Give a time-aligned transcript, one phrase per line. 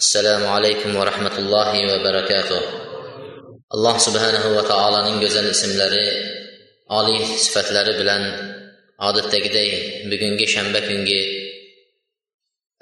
[0.00, 2.62] Assalomu alaykum va rahmatullohi va barakatuh.
[3.74, 6.06] Alloh subhanahu va taoloning go'zal ismlari
[6.98, 8.22] oliy sifatlari bilan
[9.08, 9.70] odatdagiday
[10.10, 11.22] bugungi shanba kungi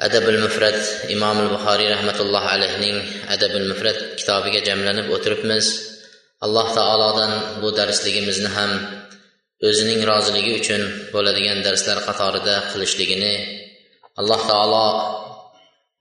[0.07, 0.81] adabul mufrat
[1.15, 2.97] imom buxoriy rahmatullohi alayhining
[3.35, 5.67] adabul mufrat kitobiga jamlanib o'tiribmiz.
[6.45, 8.71] Alloh taolodan bu darsligimizni ham
[9.69, 10.83] o'zining roziligi uchun
[11.15, 13.35] bo'ladigan darslar qatorida qilishligini
[14.21, 14.87] alloh taolo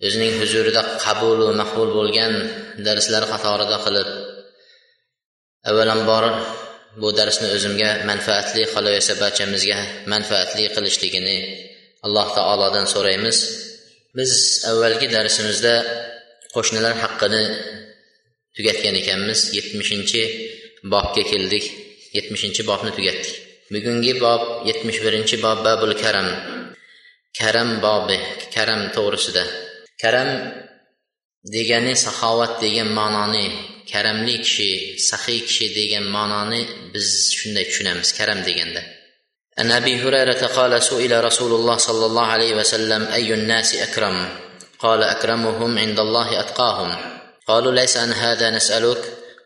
[0.06, 2.34] o'zining huzurida qabulu maqbul bo'lgan
[2.88, 4.10] darslar qatorida qilib
[5.70, 6.26] avvalambor
[7.02, 9.80] bu darsni o'zimga manfaatli qolaversa barchamizga
[10.14, 11.38] manfaatli qilishligini
[12.06, 13.38] alloh taolodan so'raymiz.
[14.18, 14.32] Biz
[14.72, 15.76] avvalgi darsimizda
[16.56, 17.44] qo'shnilar haqqini
[18.56, 19.40] tugatgan ekanmiz.
[19.58, 20.22] Yetmishinchi
[20.94, 21.66] bobga keldik.
[22.18, 23.36] Yetmishinchi bobni tugatdik.
[23.74, 26.28] Bugungi bob yetmish birinchi bob babul karam.
[27.40, 28.18] Karam bobi
[28.56, 29.44] karam to'g'risida.
[30.03, 30.31] karam
[31.55, 33.47] degani saxovat degan ma'noni
[33.91, 34.71] karamli kishi
[35.09, 36.61] saxiy kishi degan ma'noni
[36.93, 38.83] biz shunday tushunamiz karam deganda
[39.59, 44.29] عن ابي هريره قال سئل رسول الله صلى الله عليه وسلم اي الناس اكرم
[44.79, 46.91] قال اكرمهم عند الله اتقاهم
[47.49, 49.03] قالوا ليس عن هذا نسالك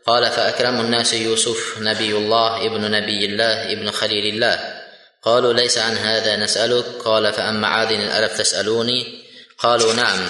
[0.07, 4.83] قال فاكرم الناس يوسف نبي الله ابن نبي الله ابن خليل الله
[5.23, 9.23] قالوا ليس عن هذا نسالك قال فاما عادن الف تسالوني
[9.59, 10.29] قالوا نعم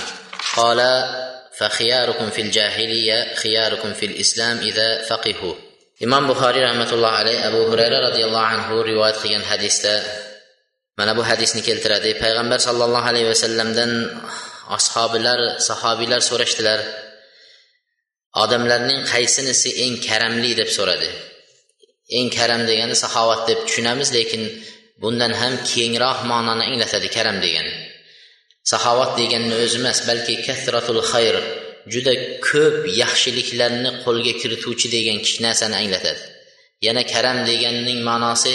[0.56, 0.80] قال
[1.58, 5.54] فخياركم في الجاهليه خياركم في الاسلام اذا فقهوا
[6.02, 9.94] imom buxoriy rahmatullohi alayhi abu hurayra roziyallohu anhu rivoyat qilgan hadisda
[10.98, 13.90] mana bu hadisni keltiradi payg'ambar sollallohu alayhi vasallamdan
[14.76, 15.38] ashobilar
[15.68, 16.80] sahobiylar so'rashdilar
[18.42, 21.10] odamlarning qaysinisi eng karamli deb so'radi
[22.18, 24.42] eng karam degani saxovat deb tushunamiz lekin
[25.02, 27.72] bundan ham kengroq ma'noni anglatadi karam degani
[28.71, 31.35] saxovat deganni o'zi emas balki kasratul xayr
[31.93, 32.13] juda
[32.47, 36.21] ko'p yaxshiliklarni qo'lga kirituvchi degan narsani anglatadi.
[36.85, 38.53] Yana karam deganning ma'nosi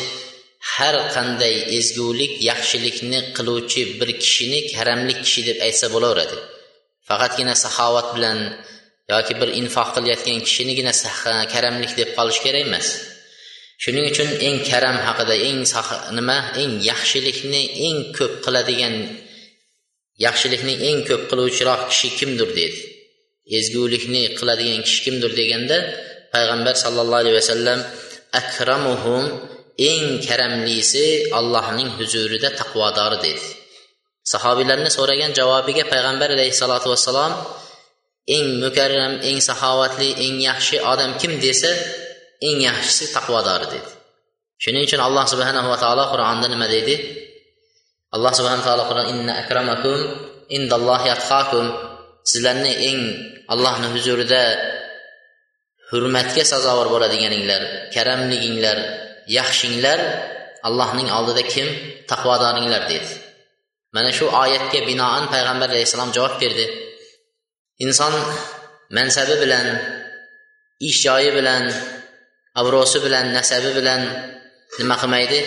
[0.74, 6.36] har qanday ezgulik yaxshilikni qiluvchi bir kishini karamli kishi deb aytsa bo'laveradi.
[7.08, 8.38] Faqatgina saxovat bilan
[9.12, 10.92] yoki bir infoq qilayotgan kishinigina
[11.54, 12.86] karamlik deb qolish kerak emas.
[13.82, 15.60] Shuning uchun eng karam haqida eng
[16.18, 16.38] nima?
[16.62, 18.94] Eng yaxshilikni eng ko'p qiladigan
[20.26, 22.78] yaxshilikni eng ko'p qiluvchiroq kishi kimdir dedi.
[23.58, 25.78] Ezgulikni qiladigan kishi kimdir deganda
[26.34, 27.80] payg'ambar sallallohu alayhi vasallam
[28.40, 29.24] akramuhum
[29.90, 31.06] eng karamlisi
[31.38, 33.44] allohning huzurida taqvodori dedi.
[34.32, 37.32] Sahobiylarni so'ragan javobiga payg'ambar alayhissalotu vassalom
[38.36, 41.72] eng mukarram eng saxovatli eng yaxshi odam kim desa
[42.48, 43.90] eng yaxshisi taqvodori dedi.
[44.62, 46.94] Shuning uchun alloh subhanahu va taolo qur'onda nima deydi
[48.14, 49.98] alloh subhana taolo qur'on inna akramakum
[50.56, 51.64] indallohi atqakum
[52.30, 53.00] sizlarni eng
[53.52, 54.44] allohni huzurida
[55.90, 57.62] hurmatga sazovor bo'ladiganinglar
[57.94, 58.78] karamliginglar
[59.38, 60.00] yaxshinglar
[60.68, 61.68] allohning oldida kim?
[62.10, 63.10] Taqvodoringlar dedi.
[63.94, 66.66] Mana shu oyatga binoan payg'ambar alayhissalom javob berdi.
[67.84, 68.14] Inson
[68.96, 69.66] mansabi bilan
[70.88, 71.64] ish joyi bilan
[72.60, 74.00] obro'si bilan nasabi bilan
[74.78, 75.40] nima qilmaydi?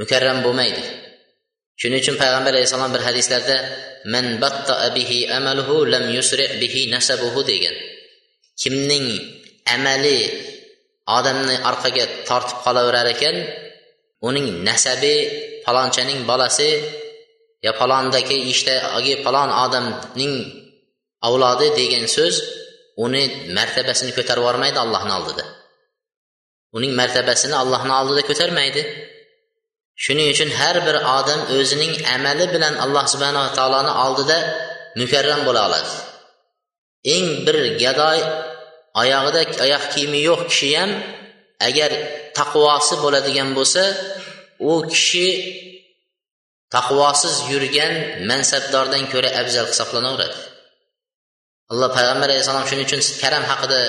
[0.00, 0.82] Mukarram bo'lmaydi.
[1.80, 3.56] Shuning uchun payg'ambar alayhissalom bir hadislarda
[4.14, 7.76] man batta bihi amaluhu lam yusri bihi nasabuhu degan.
[8.60, 9.06] Kimning
[9.74, 10.18] amali
[11.18, 13.36] odamni orqaga tortib qolaverar ekan
[14.28, 15.14] uning nasabi
[15.64, 16.70] palonchaning bolasi
[17.64, 20.34] yo palondagi ishdagi palon odamning
[21.26, 22.34] avlodi degan so'z
[23.04, 23.22] uni
[23.56, 25.44] martabasini ko'tarib yubormaydi allohni oldida.
[26.76, 28.82] Uning martabasini allohni oldida ko'tarmaydi.
[30.04, 34.38] Shuning uchun har bir odam o'zining amali bilan alloh subhanava taoloni oldida
[35.00, 35.90] mukarram bo'la oladi.
[37.14, 38.18] Eng bir gadoy
[39.02, 40.90] oyog'ida oyoq kiyimi yo'q kishi ham
[41.68, 41.90] agar
[42.38, 43.82] taqvosi bo'ladigan bo'lsa
[44.70, 45.28] u kishi
[46.74, 47.92] taqvosiz yurgan
[48.30, 50.38] mansabdordan ko'ra afzal hisoblanaveradi.
[51.72, 53.80] Alloh payg'ambar alayhissalom shuning uchun karam haqida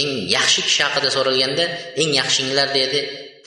[0.00, 1.64] eng yaxshi kishi haqida so'ralganda
[2.00, 2.98] eng yaxshinglar dedi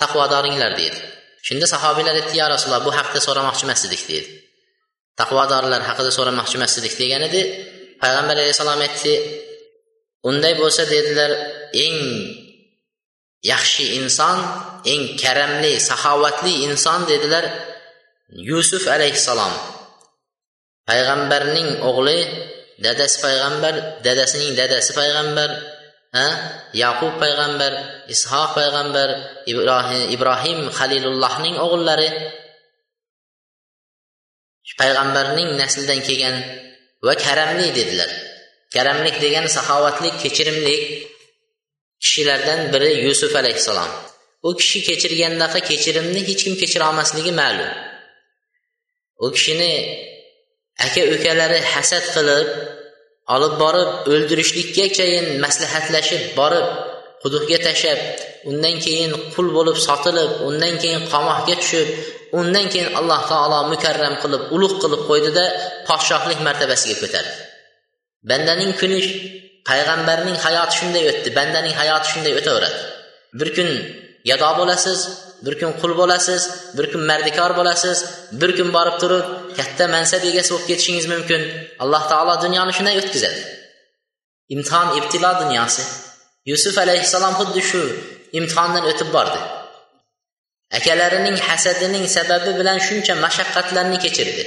[0.02, 1.00] taqvodoringlar dedi
[1.48, 4.32] shunda sahobiylar aytdi yo rasululloh bu haqda so'ramoqchi emas edik deydi
[5.20, 7.42] taqvodorlar haqida so'ramoqchi emas edik degan edi.
[8.02, 9.14] Payg'ambar alayhissalom aytdi
[10.30, 11.32] unday bo'lsa dedilar
[11.86, 11.98] eng
[13.52, 14.38] yaxshi inson
[14.92, 17.46] eng karamli saxovatli inson dedilar
[18.50, 19.54] yusuf alayhissalom.
[20.90, 22.20] Payg'ambarning o'g'li
[22.86, 23.74] dadasi payg'ambar
[24.06, 25.50] dadasining dadasi payg'ambar.
[26.16, 26.28] Ha?
[26.84, 27.74] Yaqub payg'ambar
[28.14, 29.10] ishoq payg'ambar
[29.52, 32.10] ibrohim ibrohim halilullohning o'g'illari.
[34.82, 36.36] Payg'ambarning naslidan kelgan
[37.06, 38.12] va karamli dedilar.
[38.76, 40.84] Karamlik degani saxovatlik kechirimlik.
[42.04, 43.92] Kishilardan biri yusuf alayhissalom.
[44.48, 47.72] U kishi kechirgandaqa kechirimni hech kim kechira olmasligi ma'lum.
[49.26, 49.74] U kishini
[50.86, 52.48] aka ukalari hasad qilib
[53.36, 56.68] olib borib o'ldirishlikkachayin maslahatlashib borib
[57.24, 58.00] quduqga tashlab
[58.50, 61.88] undan keyin qul bo'lib sotilib undan keyin qamoqga tushib
[62.40, 65.46] undan keyin alloh taolo mukarram qilib ulug' qilib qo'ydida
[65.88, 67.34] podshohlik martabasiga ko'tardi.
[68.30, 69.00] Bandaning kuni
[69.70, 72.80] payg'ambarning hayoti shunday o'tdi bandaning hayoti shunday o'taveradi.
[73.40, 73.70] Bir kun
[74.30, 75.00] yado bo'lasiz
[75.46, 76.42] bir kun qul bo'lasiz
[76.78, 77.98] bir kun mardikor bo'lasiz
[78.42, 79.26] bir kun borib turib
[79.58, 81.42] katta mansab egasi bo'lib ketishingiz mumkin.
[81.84, 83.42] Alloh taolo dunyoni shunday o'tkazadi.
[84.56, 85.84] Imtihon ibtilo dunyosi.
[86.52, 87.82] Yusuf alayhissalom xuddi shu
[88.40, 89.40] imtihondan o'tib bordi.
[90.78, 94.44] Akalarining hasadining sababi bilan shuncha mashaqqatlarni kechirdi.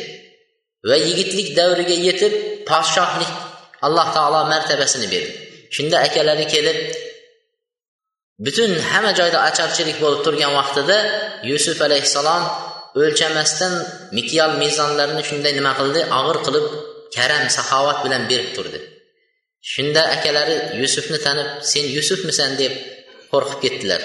[0.89, 2.33] Va yigitlik davriga yetib
[2.69, 3.33] podshohlik
[3.87, 5.33] alloh taolo martabasini berdi.
[5.77, 6.79] Shunda akalari kelib
[8.45, 10.97] butun hamma joyda acharchilik bo'lib turgan vaqtida
[11.51, 12.43] yusuf alayhissalom
[13.01, 13.75] o'lchamasdan
[14.17, 16.01] mityal mezonlarni shunday nima qildi?
[16.19, 16.67] Og'ir qilib
[17.17, 18.79] karam saxovat bilan berib turdi.
[19.73, 22.51] Shunda akalari yusufni tanib sen yusufmisan?
[22.63, 22.73] deb
[23.33, 24.03] qo'rqib ketdilar.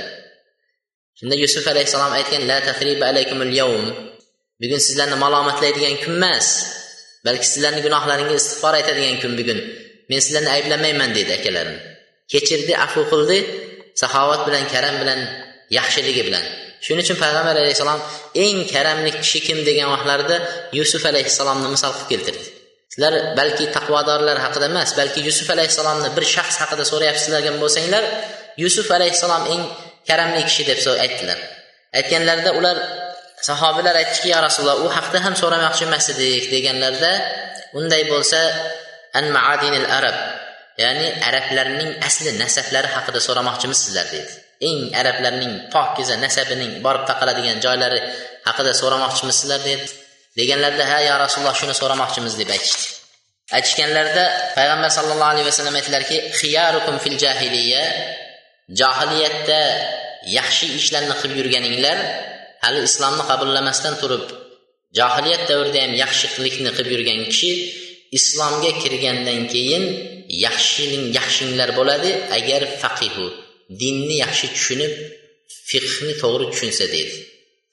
[1.18, 3.86] Shunda yusuf alayhissalom aytgan la tahriba alaykumul yawm.
[4.62, 6.48] Bugun sizlarni malomatlaydigan kun emas
[7.26, 9.60] balki sizlarni gunohlaringga istig'for aytadigan kun bugun.
[10.10, 11.80] Men sizlarni ayblamayman dedi akalarini
[12.32, 13.38] kechirdi afu qildi.
[14.02, 15.20] Saxovat bilan karam bilan
[15.78, 16.44] yaxshiligi bilan.
[16.86, 18.00] Shuning uchun payg'ambar alayhissalom
[18.46, 20.38] eng karamli kishi kim degan vaqtlarida
[20.78, 22.48] yusuf alayhissalomni misol qilib keltirdi.
[22.92, 28.04] Sizlar balki taqvodorlar haqida emas balki yusuf alayhissalomni bir shaxs haqida so'rayapsizlargan bo'lsanglar
[28.64, 29.64] yusuf alayhissalom eng
[30.10, 31.40] karamli kishi deb aytdilar.
[32.00, 32.78] Aytganlarida ular
[33.50, 37.12] sahobalar aytishdiki ya rasululloh u haqida ham so'ramoqchi emas edik deganlarida
[37.80, 38.40] unday bo'lsa
[39.20, 40.18] an maadinil arab.
[40.84, 44.32] Ya'ni arablarning asli nasablari haqida so'ramoqchimiz sizlar dedi
[44.70, 48.00] eng arablarning pokiza nasabining borib taqaladigan joylari
[48.48, 49.86] haqida so'ramoqchimiz sizlar dedi
[50.40, 52.86] deganlarida ha yo rasululloh shuni so'ramoqchimiz deb aytishdi.
[53.58, 54.26] Aytishganlarida
[54.58, 57.84] payg'ambar sallallohu alayhi vasallam aytdilarki xiyarukum fil jahiliya
[58.80, 59.62] johiliyatda
[60.38, 61.98] yaxshi ishlarni qilib yurganinglar
[62.64, 64.26] hali islomni qabullamasdan turib
[65.00, 67.52] johiliyat davrida ham yaxshilikni qilib yurgan kishi
[68.18, 69.84] islomga kirgandan keyin
[70.46, 73.26] yaxshining yaxshinglar bo'ladi agar faqihu
[73.82, 74.94] dinni yaxshi tushunib
[75.70, 77.16] fiqhni to'g'ri tushunsa deydi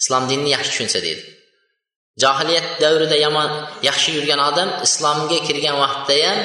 [0.00, 1.22] islom dinini yaxshi tushunsa deydi.
[2.22, 3.50] Johiliyat davrida yomon
[3.88, 6.38] yaxshi yurgan odam islomga kirgan vaqtda ham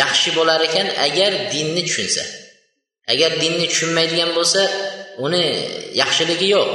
[0.00, 2.22] yaxshi bo'lar ekan agar dinni tushunsa.
[3.12, 4.62] Agar dinni tushunmaydigan bo'lsa
[5.26, 5.44] uni
[6.02, 6.70] yaxshiligi yo'q.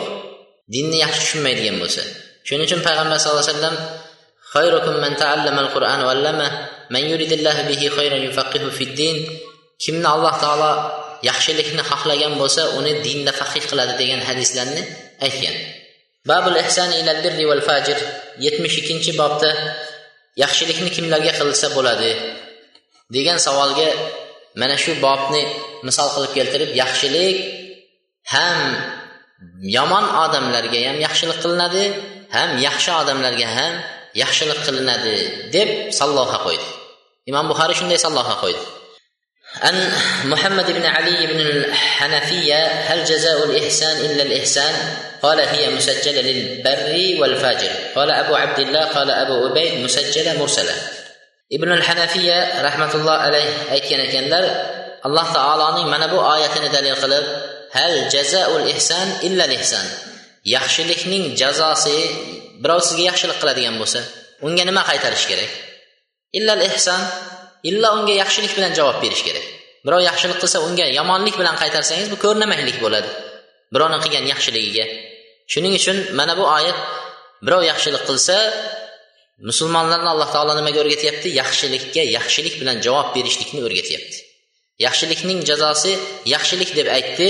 [0.73, 2.01] Dinni yaxshi tushunmaydigan bo'lsa.
[2.47, 3.75] Shuning uchun payg'ambar sallallohu alayhi vasallam
[6.93, 7.03] man
[7.69, 9.17] bihi din
[9.83, 10.71] kimni alloh taolo
[11.29, 14.83] yaxshilikni xohlagan bo'lsa uni dinda faqih qiladi degan hadislarni
[15.25, 15.55] aytgan.
[16.29, 17.97] Babul ihsan ilal birri val fajir
[18.39, 19.51] 72 bobda
[20.43, 22.11] yaxshilikni kimlarga qilsa bo'ladi?
[23.15, 23.89] degan savolga
[24.59, 25.43] mana shu bobni
[25.87, 27.37] misol qilib keltirib yaxshilik
[28.33, 28.59] ham
[29.77, 31.85] yomon odamlarga ham yaxshilik qilinadi
[32.35, 33.73] ham yaxshi odamlarga ham
[34.21, 35.15] yaxshilik qilinadi
[35.55, 36.67] deb salloha qo'ydi.
[37.29, 38.63] Imom buxoriy shunday salloha qo'ydi
[39.61, 39.91] عن
[40.25, 44.73] محمد بن علي بن الحنفية هل جزاء الإحسان إلا الإحسان
[45.23, 50.75] قال هي مسجلة للبر والفاجر قال أبو عبد الله قال أبو أبي مسجلة مرسلة
[51.53, 54.43] ابن الحنفية رحمة الله عليه aytgan ekanlar
[55.07, 57.25] alloh taoloning mana bu oyatini dalil qilib
[57.77, 59.87] hal jazaul ihson illa ihson
[60.55, 61.97] yaxshilikning jazosi
[62.63, 63.99] birov sizga yaxshilik qiladigan bo'lsa
[64.45, 65.51] unga nima qaytarish kerak
[66.37, 67.01] illal ihson
[67.69, 69.45] illo unga yaxshilik bilan javob berish kerak.
[69.85, 73.09] Birov yaxshilik qilsa unga yomonlik bilan qaytarsangiz bu ko'rnamaklik bo'ladi.
[73.73, 74.85] Birovni qilgan yaxshiligiga.
[75.51, 76.77] Shuning uchun mana bu oyat
[77.45, 78.35] birov yaxshilik qilsa
[79.49, 81.27] musulmonlarni alloh taolo nimaga o'rgatyapti?
[81.41, 84.17] Yaxshilikka yaxshilik bilan javob berishlikni o'rgatyapti.
[84.85, 85.93] Yaxshilikning jazosi
[86.33, 87.29] yaxshilik deb aytdi.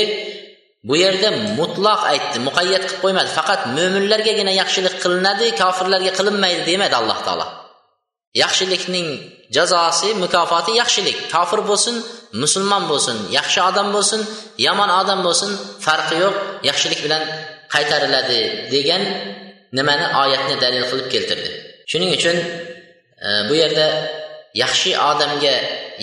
[0.87, 3.29] Bu yerda mutloq aytdi muqayyat qilib qo'ymadi.
[3.37, 7.47] Faqat mo'minlargagina yaxshilik qilinadi kofirlarga qilinmaydi demadi alloh taolo.
[8.33, 9.07] Yaxshilikning
[9.55, 11.17] jazosi mukofoti yaxshilik.
[11.33, 11.95] Kofir bo'lsin
[12.43, 14.21] musulmon bo'lsin yaxshi odam bo'lsin
[14.67, 15.51] yomon odam bo'lsin
[15.85, 16.35] farqi yo'q
[16.69, 17.23] yaxshilik bilan
[17.73, 18.39] qaytariladi
[18.73, 19.03] degan
[19.77, 21.49] nimani oyatni dalil qilib keltirdi.
[21.91, 22.37] Shuning uchun
[23.27, 23.87] e, bu yerda
[24.63, 25.55] yaxshi odamga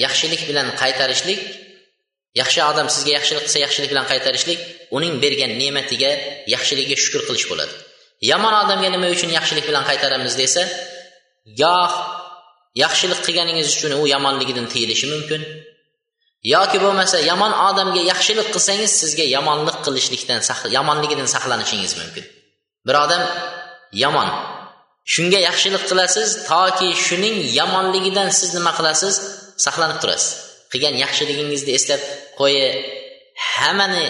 [0.04, 1.40] yaxshilik bilan qaytarishlik
[2.40, 4.60] yaxshi odam sizga yaxshilik qilsa yaxshilik bilan qaytarishlik
[4.96, 6.12] uning bergan ne'matiga
[6.54, 7.74] yaxshiligiga shukur qilish bo'ladi.
[8.30, 10.62] Yomon odamga nima uchun yaxshilik bilan qaytaramiz desa
[11.60, 11.92] goh
[12.82, 15.42] yaxshilik qilganingiz uchun u yomonligidan tiyilishi mumkin.
[16.54, 20.40] Yoki bo'lmasa yomon odamga yaxshilik qilsangiz sizga yomonlik qilishlikdan
[20.76, 22.24] yomonligidan saqlanishingiz mumkin.
[22.86, 23.22] Bir odam
[24.04, 24.28] yomon
[25.12, 29.14] shunga yaxshilik qilasiz toki shuning yomonligidan siz nima qilasiz?
[29.64, 30.30] Saqlanib turasiz.
[30.72, 32.02] Qilgan yaxshiligingizni eslab
[32.40, 32.66] qo'yi
[33.52, 34.04] hammani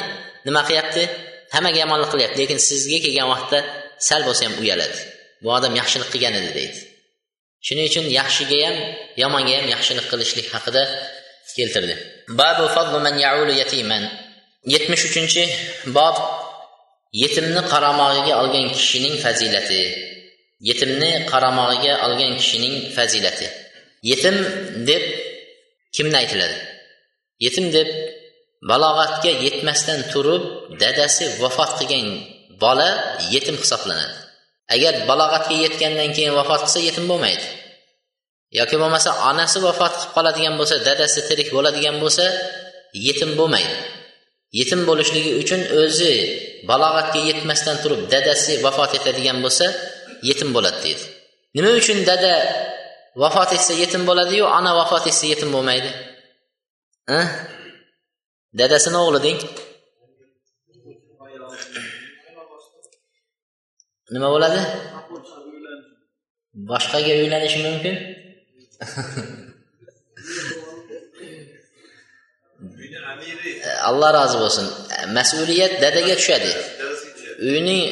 [0.47, 1.03] nima qilyapti?
[1.55, 3.59] Hammaga yomonlik qilyapti lekin sizga kelgan vaqtda
[4.09, 4.99] sal bo'lsa ham uyaladi.
[5.43, 6.79] Bu odam yaxshilik qilgan edi deydi.
[7.67, 8.77] Shuning uchun yaxshiga ham
[9.23, 10.83] yomonga ham yaxshilik qilishlik haqida
[11.57, 11.95] keltirdi.
[12.41, 14.05] Babu fadlu man yaulu yatiman.
[14.75, 15.43] Yetmish uchinchi
[15.97, 16.17] bob
[17.23, 19.83] yetimni qaramog'iga olgan kishining fazilati.
[20.69, 23.47] Yetimni qaramog'iga olgan kishining fazilati.
[24.11, 24.37] Yetim
[24.89, 25.03] deb
[25.95, 26.59] kimni aytiladi?
[27.45, 27.89] Yetim deb
[28.71, 30.43] balog'atga yetmasdan turib
[30.83, 32.07] dadasi vafot qilgan
[32.63, 32.89] bola
[33.35, 34.24] yetim hisoblanadi.
[34.75, 37.47] Agar balog'atga yetgandan keyin vafot qilsa yetim bo'lmaydi.
[38.59, 42.25] Yoki bo'lmasa onasi vafot qilib qoladigan bo'lsa dadasi tirik bo'ladigan bo'lsa
[43.07, 43.75] yetim bo'lmaydi.
[44.59, 46.13] Yetim bo'lishligi uchun o'zi
[46.71, 49.67] balog'atga yetmasdan turib dadasi vafot etadigan bo'lsa
[50.29, 51.05] yetim bo'ladi deydi.
[51.57, 52.33] Nima uchun dada
[53.23, 55.91] vafot etsa yetim bo'ladiyu ona vafot etsa yetim bo'lmaydi?
[57.11, 57.27] Hm?
[58.61, 59.41] Dadasini o'g'li deng.
[64.13, 64.61] Nima bo'ladi?
[66.71, 67.95] Boshqaga uylanishi mumkin?
[73.89, 74.67] Alloh rozi bo'lsin.
[75.17, 76.53] Mas'uliyat dadaga tushadi.
[77.49, 77.83] Uyning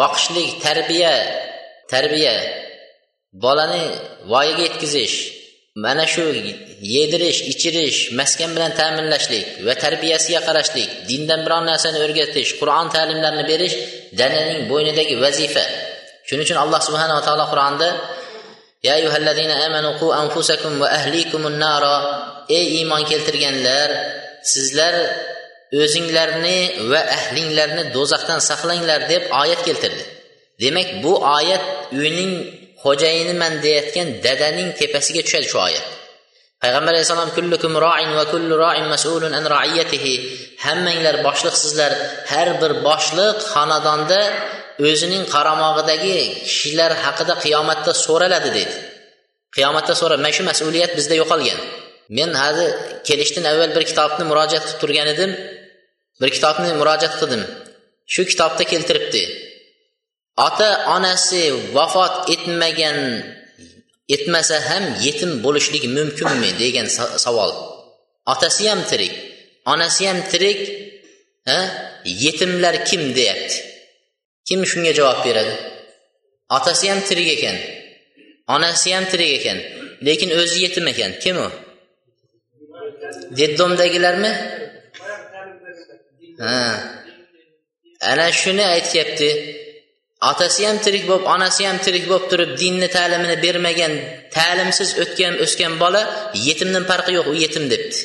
[0.00, 1.14] boqishlik tarbiya
[1.92, 2.34] tarbiya
[3.44, 3.84] bolani
[4.30, 5.16] voyaga yetkazish.
[5.84, 6.24] Mana shu
[6.94, 13.74] yedirish ichirish maskan bilan ta'minlashlik va tarbiyasiga qarashlik dindan biron narsani o'rgatish qur'on ta'limlarini berish
[14.20, 15.64] dananing bo'ynidagi vazifa.
[16.26, 17.88] Shuning uchun alloh subhanava taolo qur'onda
[18.86, 18.94] ya
[19.66, 21.96] amanu qu anfusakum va ahlikumun nara
[22.58, 23.88] ey iymon keltirganlar
[24.52, 24.94] sizlar
[25.82, 26.58] o'zinglarni
[26.90, 30.04] va ahlinglarni do'zaxdan saqlanglar deb oyat keltirdi.
[30.62, 31.64] Demak bu oyat
[32.00, 32.32] uyning
[32.82, 35.86] xo'jayiniman deyayotgan dadaning tepasiga tushadi shu oyat.
[36.62, 40.14] Payg'ambar alayhissalom kullukum roin va kullu roin mas'ulun an raiyatihi.
[40.64, 41.92] Hammanglar boshliqsizlar.
[42.32, 44.20] Har bir boshliq xonadonda
[44.88, 46.18] o'zining qaramog'idagi
[46.48, 48.76] kishilar haqida qiyomatda so'raladi deydi
[49.56, 51.60] qiyomatda so'ra mana shu mas'uliyat bizda yo'qolgan.
[52.16, 52.66] Men hali
[53.08, 55.30] kelishdan avval bir kitobni murojaat qilib turgan edim.
[56.20, 57.42] Bir kitobni murojaat qildim.
[58.14, 59.22] Shu kitobda keltiribdi.
[60.36, 61.42] Ota onasi
[61.74, 62.98] vafot etmagan
[64.14, 66.86] etmasa ham yetim bo'lishlik mumkinmi degan
[67.24, 67.52] savol.
[68.32, 69.14] Otasi ham tirik
[69.72, 70.60] onasi ham tirik
[71.48, 71.58] ha?
[72.24, 73.56] Yetimlar kim deyapti?
[74.48, 75.54] Kim shunga javob beradi?
[76.56, 77.56] Otasi ham tirik ekan
[78.54, 79.58] onasi ham tirik ekan
[80.06, 81.12] lekin o'zi yetim ekan.
[81.22, 81.48] Kim u?
[83.38, 84.32] Deddomdagilarmi?
[86.42, 86.56] Ha.
[88.10, 89.28] Ana shuni aytyapti.
[90.30, 93.92] Otasi ham tirik bo'lib onasi ham tirik bo'lib turib dinni ta'limini bermagan
[94.36, 96.02] ta'limsiz o'tgan o'sgan bola
[96.48, 97.98] yetimdan farqi yo'q u yetim debdi.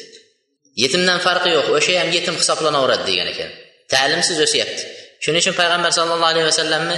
[0.84, 3.50] Yetimdan farqi yo'q o'sha ham yetim hisoblanaveradi degan ekan.
[3.94, 4.82] Ta'limsiz o'syapti.
[5.24, 6.98] Shuning uchun payg'ambar sallallohu alayhi vasallamni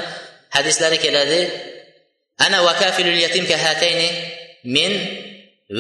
[0.56, 1.40] hadislari keladi.
[2.46, 4.10] Ana vakafilul yatim kahatayni
[4.76, 4.94] men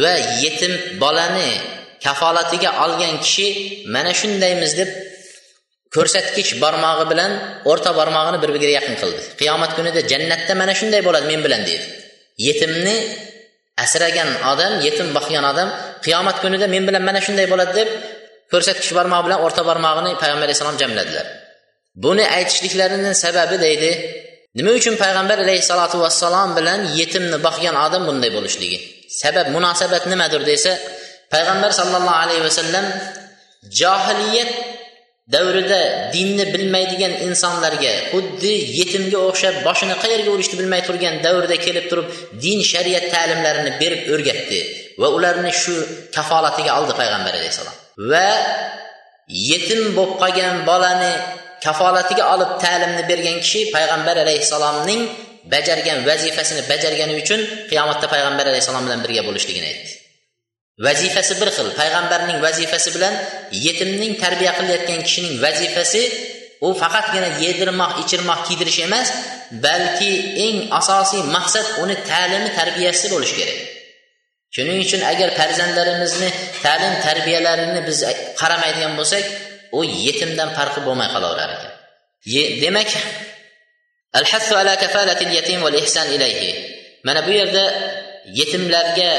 [0.02, 0.74] va yetim
[1.04, 1.50] bolani
[2.06, 3.48] kafolatiga olgan kishi
[3.94, 4.90] mana shundaymiz deb
[5.96, 7.32] ko'rsatkich barmog'i bilan
[7.72, 9.22] o'rta barmog'ini bir biriga yaqin qildi.
[9.40, 11.86] Qiyomat kunida jannatda mana shunday bo'ladi men bilan deydi.
[12.48, 12.96] Yetimni
[13.84, 15.70] asragan odam yetim boqgan odam
[16.06, 17.90] qiyomat kunida men bilan mana shunday bo'ladi deb
[18.52, 21.26] ko'rsatkich barmog'i bilan o'rta barmog'ini payg'ambar alayhissalom jamladilar.
[22.04, 23.92] Buni aytishliklarini sababi deydi
[24.58, 28.78] nima uchun payg'ambar alayhissalotu vassalom bilan yetimni boqgan odam bunday bo'lishligi?
[29.22, 30.72] Sabab munosabat nimadir desa
[31.34, 32.86] payg'ambar sollallohu alayhi vasallam
[33.80, 34.52] johiliyat
[35.32, 42.08] davrida dinni bilmaydigan insonlarga xuddi yetimga o'xshab boshini qayerga urishni bilmay turgan davrda kelib turib
[42.44, 44.60] din shariat ta'limlarini berib o'rgatdi
[45.02, 45.76] va ularni shu
[46.18, 47.76] kafolatiga oldi payg'ambar alayhissalom.
[48.12, 48.30] Va
[49.50, 51.14] yetim bo'lib qolgan bolani
[51.66, 55.02] kafolatiga olib ta'limni bergan kishi payg'ambar alayhissalomning
[55.54, 57.40] bajargan vazifasini bajargani uchun
[57.72, 60.03] qiyomatda payg'ambar alayhissalom bilan birga bo'lishligini aytdi.
[60.80, 61.68] Vazifasi bir xil.
[61.80, 63.14] Payg'ambarning vazifasi bilan
[63.66, 66.02] yetimning tarbiya qilayotgan kishining vazifasi
[66.68, 69.10] u faqatgina yedirmoq ichirmoq kiydirish emas
[69.66, 70.12] balki
[70.46, 73.60] eng asosiy maqsad uni ta'limi tarbiyasi bo'lishi kerak.
[74.56, 76.30] Shuning uchun agar farzandlarimizni
[76.64, 78.00] ta'lim tarbiyalarini biz
[78.42, 79.24] qaramaydigan bo'lsak
[79.78, 81.74] u yetimdan farqi bo'lmay qolaverar ekan.
[82.64, 82.90] Demak
[87.08, 87.64] mana bu yerda
[88.40, 89.12] yetimlarga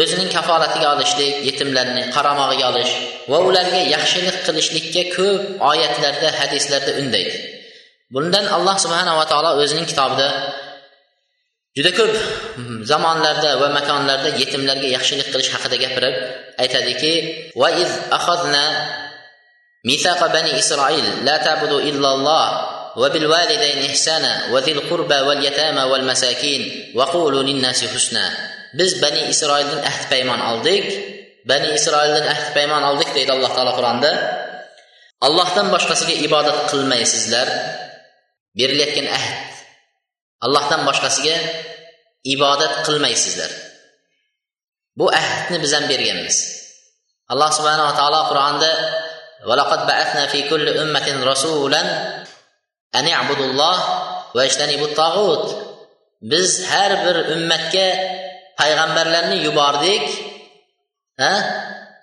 [0.00, 2.92] o'zining kafolatiga olishlik yetimlarni qaramog'iga olish
[3.30, 7.34] va ularga yaxshilik qilishlikka ko'p oyatlarda hadislarda undaydi
[8.14, 10.28] bundan alloh subhanava taolo o'zining kitobida
[11.76, 12.12] juda ko'p
[12.90, 16.16] zamonlarda va makonlarda yetimlarga yaxshilik qilish haqida gapirib
[16.62, 17.12] aytadiki
[17.60, 18.64] va iz akhadna
[19.88, 22.46] mithaqa bani isroil la ta'budu illalloh
[22.96, 28.45] وبالوالدين إحسانا وذي القربى واليتامى والمساكين وقولوا للناس حسنا
[28.79, 30.85] biz bani isroildan ahd paymon oldik
[31.49, 34.11] bani isroildan ahd paymon oldik deydi alloh taolo qur'onda
[35.27, 37.47] allohdan boshqasiga ibodat qilmaysizlar
[38.57, 39.49] berilayotgan ahd.
[40.45, 41.37] Allohdan boshqasiga
[42.33, 43.51] ibodat qilmaysizlar
[44.97, 46.37] bu ahdni biz ham berganmiz.
[47.31, 48.71] Alloh subhanava taolo qur'onda
[49.49, 51.87] valaqad ba'athna fi kulli ummatin rasulan
[52.99, 53.77] an اعبدوا الله
[54.35, 55.45] واجتنبوا الطاغوت
[56.21, 57.87] biz har bir ummatga
[58.59, 60.05] payg'ambarlarni yubordik.
[61.21, 61.33] Ha?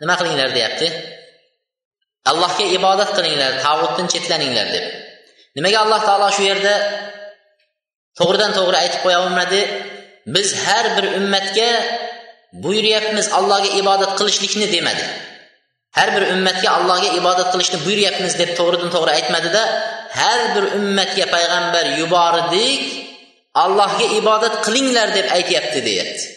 [0.01, 0.89] Nima qilinglar deyapti?
[2.31, 4.87] Allohga ibodat qilinglar tag'utdan chetlaninglar deb.
[5.57, 6.75] Nimaga alloh taolo shu yerda
[8.19, 9.61] to'g'ridan to'g'ri aytib qo'ya olmadi?
[10.35, 11.71] Biz har bir ummatga
[12.65, 15.05] buyuryapmiz allohga ibodat qilishlikni demadi.
[15.99, 19.63] Har bir ummatga allohga ibodat qilishni buyuryapmiz deb to'g'ridan to'g'ri aytmadida
[20.21, 22.83] har bir ummatga payg'ambar yubordik
[23.65, 26.34] allohga ibodat qilinglar deb aytyapti deyapti.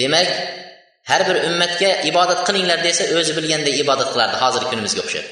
[0.00, 0.28] Demak
[1.10, 5.26] har bir ummatga ibodat qilinglar desa o'zi bilganday ibodat qilardi hozirgi kunimizga o'xshab.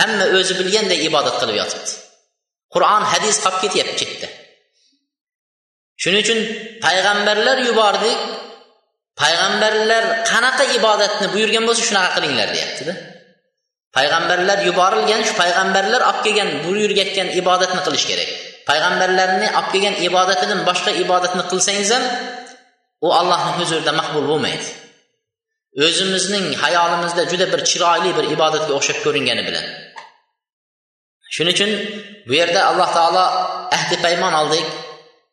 [0.00, 1.90] Hamma o'zi bilganday ibodat qilib yotibdi.
[2.74, 4.28] Qur'on hadis qolib ketyapti chetda.
[6.02, 6.38] Shuning uchun
[6.86, 8.18] payg'ambarlar yubordik
[9.22, 12.92] payg'ambarlar qanaqa ibodatni buyurgan bo'lsa shunaqa qilinglar deyaptida.
[13.96, 18.30] Payg'ambarlar yuborilgan shu payg'ambarlar olib kelgan buyurayotgan ibodatni qilish kerak.
[18.70, 22.04] Payg'ambarlarni olib kelgan ibodatidan boshqa ibodatni qilsangiz ham
[23.06, 24.66] u allohni huzurida maqbul bo'lmaydi.
[25.86, 29.66] O'zimizning hayolimizda juda bir chiroyli bir ibodatga o'xshab ko'ringani bilan.
[31.34, 31.70] Shuning uchun
[32.28, 33.24] bu yerda alloh taolo
[33.76, 34.66] ahdi paymon oldik.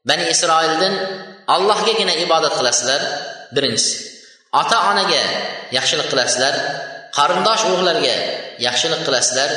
[0.09, 0.93] Bani isroildan
[1.55, 3.01] allohgagina ibodat qilasizlar
[3.55, 3.95] birinchisi.
[4.61, 5.23] Ota onaga
[5.77, 6.53] yaxshilik qilasizlar
[7.17, 8.15] qarindosh urug'larga
[8.67, 9.49] yaxshilik qilasizlar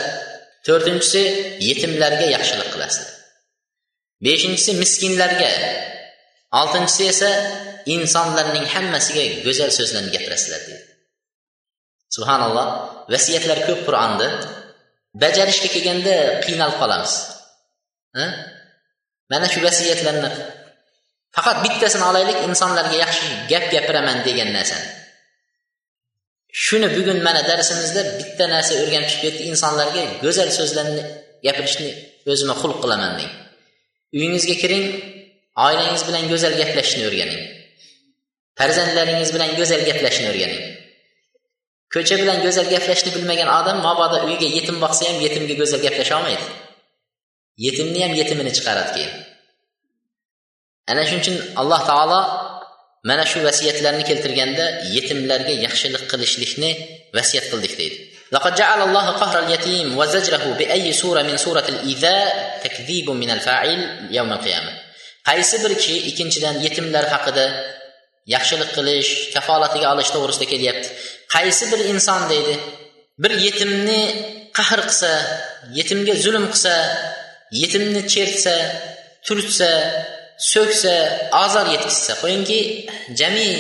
[0.67, 1.23] to'rtinchisi
[1.69, 3.11] yetimlarga yaxshilik qilasizlar.
[4.27, 5.53] Beshinchisi miskinlarga
[6.59, 7.31] oltinchisi esa
[7.97, 10.91] insonlarning hammasiga go'zal so'zlarni gapirasizlar deydi
[12.15, 12.67] subhanalloh
[13.13, 14.29] vasiyatlar ko'p qur'onda.
[15.23, 17.13] Bajarishga kelganda qiynalib qolamiz.
[19.33, 20.31] Mana shu vasiyatlarni
[21.37, 24.89] faqat bittasini olaylik insonlarga yaxshi gap gapiraman degan narsani.
[26.65, 29.43] Shuni bugun mana darsimizda bitta narsa o'rganib chiqib ketdi.
[29.53, 31.03] Insonlarga go'zal so'zlarni
[31.47, 31.91] gapirishni
[32.31, 33.33] o'zimga xulq qilaman deng
[34.17, 34.85] uyingizga kiring
[35.66, 37.44] oilangiz bilan go'zal gaplashishni o'rganing
[38.60, 40.64] farzandlaringiz bilan go'zal gaplashishni o'rganing
[41.94, 46.46] ko'cha bilan go'zal gaplashishni bilmagan odam mabodo uyiga yetim boqsa ham yetimga go'zal gaplasha olmaydi
[47.66, 49.14] yetimni ham yetimini chiqaradi keyin
[50.92, 52.22] ana shuning uchun alloh taolo
[53.10, 54.66] mana shu vasiyatlarni keltirganda
[54.96, 56.72] yetimlarga yaxshilik qilishlikni
[57.18, 58.00] vasiyat qildik deydi
[58.36, 63.80] لقد جعل الله قهر اليتيم وزجره بأي سورة من سورة الإيذاء تكذيب من الفاعل
[64.12, 64.72] يوم القيامة
[65.31, 67.47] qaysi bir kishi ikkinchidan yetimlar haqida
[68.35, 70.89] yaxshilik qilish kafolatiga olish to'g'risida kelyapti.
[71.35, 72.55] Qaysi bir inson deydi
[73.23, 74.01] bir yetimni
[74.59, 75.11] qahr qilsa
[75.79, 76.75] yetimga zulm qilsa
[77.63, 78.55] yetimni chertsa
[79.27, 79.71] turtsa
[80.53, 80.95] so'ksa
[81.45, 82.61] ozor yetkazsa qo'yingki
[83.21, 83.51] jami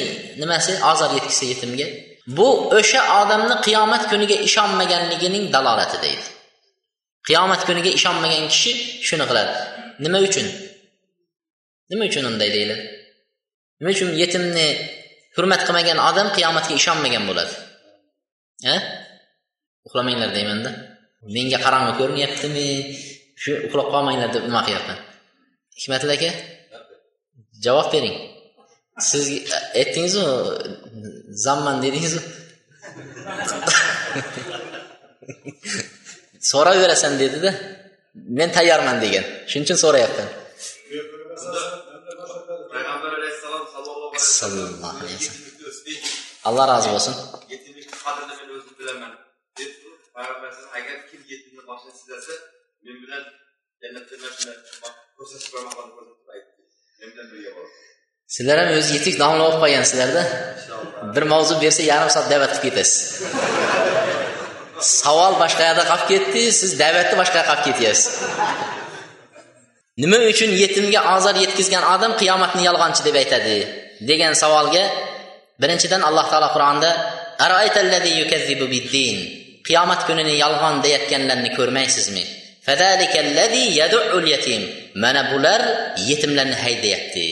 [0.40, 1.86] nimasi ozor yetkazsa yetimga?
[2.36, 6.26] Bu o'sha odamni qiyomat kuniga ishonmaganligining dalolati deydi.
[7.28, 8.72] Qiyomat kuniga ishonmagan kishi
[9.08, 9.52] shuni qiladi.
[10.04, 10.46] Nima uchun?
[11.90, 12.84] Nima uchun unday deyiladi
[13.78, 14.66] nima uchun yetimni
[15.36, 17.54] hurmat qilmagan odam qiyomatga ishonmagan bo'ladi?
[18.74, 18.76] A
[19.86, 20.70] uxlamanglar deymanda
[21.34, 22.68] menga qarong'i ko'rinyaptimi?
[23.42, 24.98] Shu uxlab qolmanglar deb nima qilyapman?
[25.78, 26.30] Hikmatli aka
[27.64, 28.16] javob bering.
[29.10, 29.24] Siz
[29.80, 30.22] aytdingizu
[31.44, 32.20] zamman dedingizu
[36.50, 37.50] so'rayverasan dedida
[38.38, 39.24] men tayyorman degan.
[39.50, 40.28] Shuning uchun so'rayapman.
[44.20, 45.50] Sallallohu alayhi vasallam
[46.48, 47.14] alloh rozi bo'lsin
[47.52, 49.12] yetimlikni qadrini men o'zim bilaman
[49.58, 49.70] deb
[50.14, 52.34] payg'ambar agar kim yetimni boshini silasa
[52.84, 53.22] men bilan
[53.82, 54.54] jannatda mana shuni
[55.16, 55.52] ko'rsatib
[56.34, 56.62] aytdi
[57.00, 57.88] men bilan birga bo'ladi
[58.36, 60.22] sizlar ham o'zi yetuk domla bo'lib qolgansizlarda
[61.14, 62.98] bir mavzu bersa yarim soat da'vat qilib ketasiz
[65.00, 68.06] savol boshqa yoqda qolib ketdi siz da'vatni boshqa yoqqa qolib ketyapsiz
[70.02, 73.56] nima uchun yetimga ozor yetkazgan odam qiyomatni yolg'onchi deb aytadi
[74.08, 74.84] degan savolga
[75.60, 76.90] birinchidan alloh taolo qur'onda
[79.66, 82.24] qiyomat kunini yolg'on deyayotganlarni ko'rmaysizmi?
[85.04, 85.60] Mana bular
[86.10, 87.26] yetimlarni haydayapti.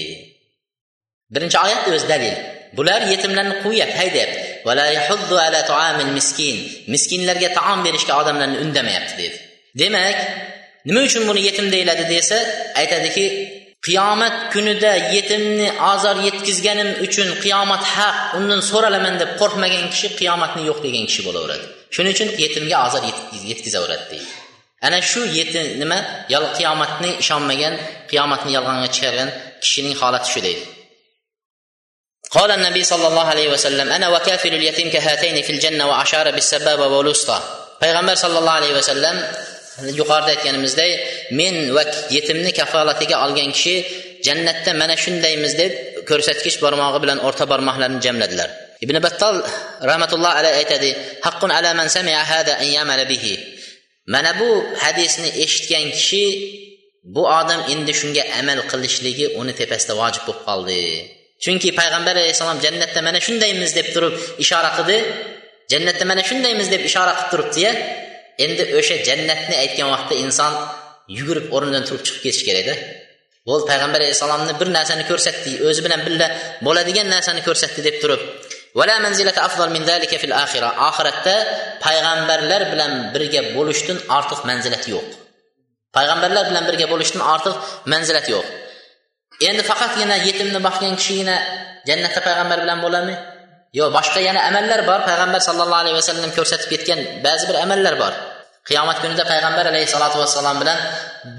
[1.34, 2.36] Birinchi oyat o'zi dalil.
[2.78, 4.40] Bular yetimlarni quvyapti haydayapti.
[6.94, 9.38] Miskinlarga taom berishga odamlarni undamayapti dedi
[9.80, 10.16] demak
[10.86, 12.38] nima uchun buni yetim deyiladi desa
[12.80, 13.24] aytadiki
[13.87, 20.79] qiyomat kunida yetimni ozor yetkazganim uchun qiyomat haq undan so'ralaman deb qo'rqmagan kishi qiyomatni yo'q
[20.85, 23.01] degan kishi bo'laveradi shuning uchun yetimga ozor
[23.51, 24.31] yetkazaveradi deydi
[24.87, 25.99] ana shu yetim nima
[26.57, 27.73] qiyomatni ishonmagan
[28.11, 29.29] qiyomatni yolg'onga chiqargan
[29.63, 30.65] kishining holati shu deydi
[32.37, 37.39] قال النبي صلى الله عليه وسلم أنا وكافل اليتيم كهاتين في الجنة وأشار بالسبابة والوسطى
[37.83, 39.15] payg'ambar sallallohu alayhi vasallam
[40.00, 40.92] yuqorida aytganimizdek
[41.40, 41.84] men va
[42.16, 43.74] yetimni kafolatiga olgan kishi
[44.26, 45.72] jannatda mana shundaymiz deb
[46.10, 48.50] ko'rsatkich barmog'i bilan o'rta barmoqlarini jamladilar.
[48.84, 49.36] İbn battol
[49.90, 50.90] rahmatulloh alayhi aytadi
[51.26, 53.34] haqqun ala man sami'a hada an yamala bihi.
[54.14, 54.50] Mana bu
[54.84, 56.24] hadisni eshitgan kishi
[57.14, 60.80] bu odam endi shunga amal qilishligi uni tepasida vojib bo'lib qoldi.
[61.44, 64.14] Chunki payg'ambar alayhissalom jannatda mana shundaymiz deb turib
[64.44, 64.98] ishora qildi
[65.72, 67.72] jannatda mana shundaymiz deb ishora qilib turibdiya
[68.44, 70.52] endi o'sha jannatni aytgan vaqtda inson
[71.18, 72.74] yugurib o'rnidan turib chiqib ketishi kerakda
[73.48, 76.28] bo'ldi payg'ambar alayhissalomni bir narsani ko'rsatdi o'zi bilan birga
[76.66, 78.22] bo'ladigan narsani ko'rsatdi deb turib
[80.88, 81.34] oxiratda
[81.84, 85.06] payg'ambarlar bilan birga bo'lishdan ortiq manzilat yo'q.
[85.96, 87.54] Payg'ambarlar bilan birga bo'lishdan ortiq
[87.92, 88.46] manzilat yo'q.
[89.48, 91.36] Endi faqatgina yetimni boqgan kishigina
[91.88, 93.16] jannatda payg'ambar bilan bo'ladimi?
[93.78, 95.00] Yo'q boshqa yana amallar bor?
[95.10, 98.12] Payg'ambar sallallohu alayhi vasallam ko'rsatib ketgan ba'zi bir amallar bor.
[98.67, 100.77] qiyomat kunida payg'ambar alayhissalotu vassalom bilan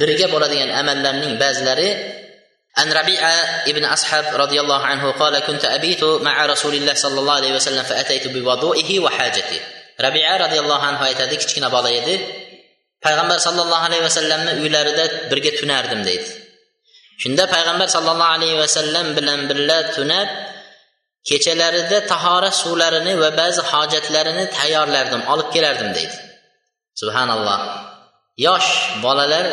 [0.01, 1.91] birga bo'ladigan amallarning ba'zilari
[2.81, 3.35] عن ربيعة
[3.71, 7.83] ابن أصحاب رضي الله عنه قال كنت أبيت مع رسول الله صلى الله عليه وسلم
[7.83, 9.61] فأتيت بوضوئه وحاجته
[10.01, 12.15] ربيعة رضي الله عنه aytadi kichkina bola edi
[13.05, 16.29] payg'ambar sallallohu alayhi vasallamni uylarida birga tunardim deydi
[17.23, 20.29] shunda payg'ambar sallallohu alayhi vasallam bilan birga tunab
[21.29, 26.17] kechalarida tahorat suvlarini va ba'zi hojatlarini tayyorlardim olib kelardim deydi
[27.00, 27.60] Subhanalloh.
[28.46, 28.70] Yosh
[29.04, 29.46] bolalar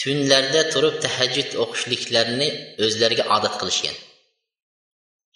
[0.00, 2.48] tunlarda turib tahajjud o'qishliklarini
[2.84, 3.96] o'zlariga odat qilishgan.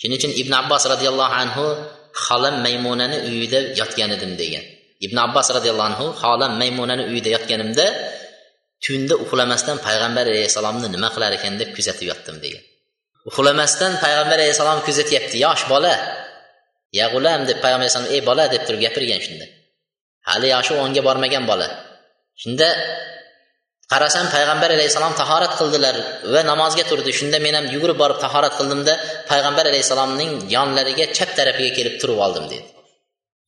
[0.01, 1.65] Shuning uchun ibn abbos roziyallohu anhu
[2.25, 4.65] xolam maymunani uyida yotgan edim degan.
[5.07, 7.87] Ibn abbos roziyallohu anhu xolam maymunani uyida yotganimda
[8.85, 12.65] tunda uxlamasdan payg'ambar alayhissalomni nima qilar ekan deb kuzatib yotdim degan.
[13.31, 15.95] Uxlamasdan payg'ambar alayhissalom kuzatyapti yosh bola
[16.99, 19.47] ya g'ulam deb payg'ambar alayhissalom ey bola deb turib gapirgan shunda.
[20.31, 21.69] Hali yoshi o'nga bormagan bola.
[22.43, 22.69] Shunda
[23.93, 25.97] qarasam payg'ambar alayhissalom tahorat qildilar
[26.33, 27.11] va namozga turdi.
[27.19, 28.95] Shunda men ham yugurib borib tahorat qildimda
[29.31, 32.65] payg'ambar alayhissalomning yonlariga chap tarafiga kelib turib oldim dedi.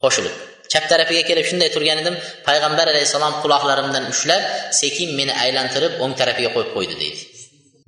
[0.04, 0.34] Qo'shilib
[0.72, 2.16] chap tarafiga kelib shunday turgan edim
[2.48, 4.42] payg'ambar alayhissalom quloqlarimdan ushlab
[4.80, 7.20] sekin meni aylantirib o'ng tarafiga qo'yib qo'ydi deydi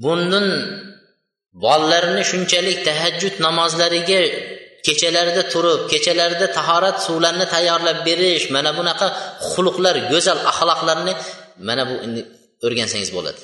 [0.04, 0.46] bundan
[1.64, 4.22] bolalarni shunchalik tahajjud namozlariga
[4.86, 9.06] kechalarida turib kechalarida tahorat suvlarini tayyorlab berish mana bunaqa
[9.52, 11.12] xulqlar go'zal axloqlarni
[11.68, 11.94] mana bu
[12.66, 13.40] o'rgansangiz bo'ladi.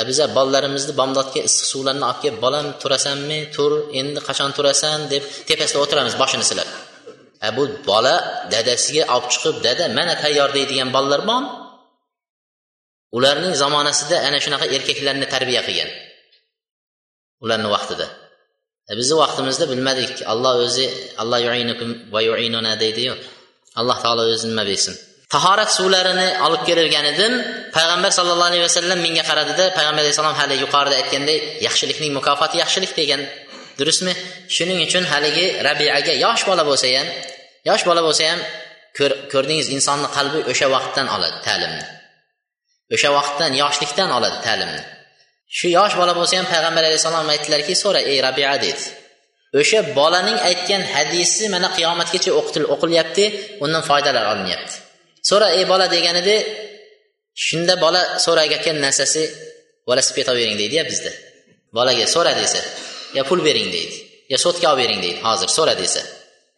[0.00, 3.38] A biza bolalarimizni bomdodga issiq suvlarni olib kelib bolam turasanmi?
[3.54, 4.98] Tur endi qachon turasan?
[5.12, 6.68] deb tepasida o'tiramiz boshini silab.
[7.46, 8.14] A bu bola
[8.52, 11.50] dadasiga olib chiqib dada mana tayyor deydigan bolalar bormi
[13.16, 15.90] ularning zamonasida ana shunaqa erkaklarni tarbiya qilgan.
[17.44, 18.06] Ularni vaqtida.
[18.90, 20.12] E, bizni vaqtimizda bilmadik.
[20.32, 20.86] Alloh o'zi
[21.22, 23.14] alloh yuinukum va yuinuna deydiyu
[23.80, 24.94] alloh taolo o'zi nima bilsin?
[25.34, 27.32] Tahorat suvlarini olib kelgan edim
[27.76, 33.20] payg'ambar sallallohu alayhi vasallam menga qaradida payg'ambar alayhissalom hali yuqorida aytganday yaxshilikning mukofoti yaxshilik degan.
[33.78, 34.12] Durustmi?
[34.56, 37.08] Shuning uchun haligi rabiaga yosh bola bo'lsa ham
[37.68, 38.40] yosh bola bo'lsa ham
[39.32, 41.84] ko'rdingiz insonni qalbi o'sha vaqtdan oladi ta'limni.
[42.94, 44.82] O'sha vaqtdan yoshlikdan oladi ta'limni.
[45.56, 48.82] Shu yosh bola bo'lsa ham payg'ambar alayhissalom aytdilarki so'ra ey rabia dedi.
[49.60, 52.30] O'sha bolaning aytgan hadisi mana qiyomatgacha
[52.74, 53.24] o'qilyapti
[53.64, 54.74] undan foydalar olinyapti.
[55.30, 56.36] So'ra ey bola deganida
[57.46, 59.22] shunda bola so'ragan narsasi
[59.88, 61.12] velosiped olib bering deydiya bizda.
[61.76, 62.60] Bolaga so'ra desa
[63.16, 63.96] yo pul bering deydi.
[64.32, 66.02] Yo sotka olib bering deydi hozir so'ra desa.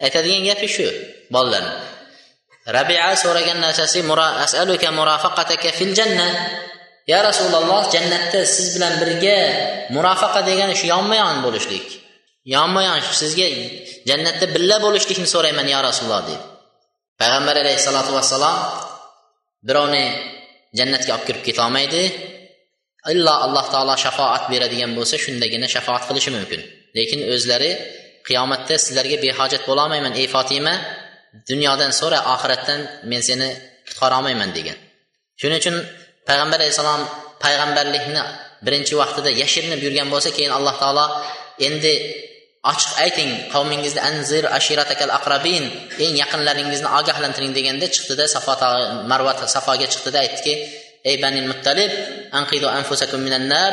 [0.04, 0.86] Aytadigan gapi shu
[1.34, 1.74] bolalarni.
[2.76, 4.00] Rabia so'ragan narsasi
[4.44, 6.28] asaluka murafaqataka fil janna.
[7.12, 9.38] Ya rasululloh jannatda siz bilan birga
[9.94, 11.86] murofaqa degani shu yonma yon bo'lishlik.
[12.54, 13.48] Yonma yon sizga
[14.10, 16.44] jannatda birga bo'lishlikni so'rayman ya rasululloh deydi
[17.20, 18.56] payg'ambar alayhissalotu vassalom
[19.68, 20.04] birovni
[20.78, 22.02] jannatga olib kirib ketolmaydi
[23.12, 26.60] illo alloh taolo shafoat beradigan bo'lsa shundagina shafoat qilishi mumkin.
[26.96, 27.70] Lekin o'zlari
[28.28, 30.74] qiyomatda sizlarga behojat bo'lolmayman ey fotima
[31.50, 33.48] dunyodan so'ra oxiratdan men seni
[33.86, 34.76] qutqara olmayman degan.
[35.40, 35.76] Shuning uchun
[36.30, 37.02] payg'ambar alayhissalom
[37.44, 38.22] payg'ambarlikni
[38.66, 41.06] birinchi vaqtida yashirinib yurgan bo'lsa keyin alloh taolo
[41.68, 41.94] endi
[42.72, 45.64] ochiq ayting qavmingizni anzir ashiratakal aqrabin
[46.04, 48.52] eng yaqinlaringizni ogohlantiring deganda chiqdida safo
[49.10, 50.54] marva safoga chiqdida aytdiki
[51.10, 51.92] ey bani muttalib
[52.38, 53.72] anqidu anfusakum minan nar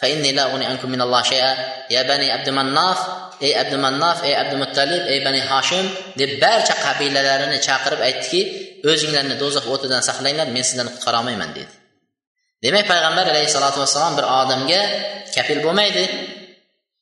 [0.00, 1.52] fa inni la uni ankum minallohi shay'a.
[1.94, 2.98] Ya bani abdumannaf
[3.46, 5.86] ey abdumannaf ey abdumuttalib ey bani hoshim
[6.20, 8.40] deb barcha qabilalarini chaqirib aytdiki
[8.90, 11.83] o'zinglarni do'zax o'tidan saqlanglar men sizlarni qutqara olmayman dedi.
[12.64, 14.80] Demak payg'ambar alayhissalotu vassalom bir odamga
[15.34, 16.04] kafil bo'lmaydi.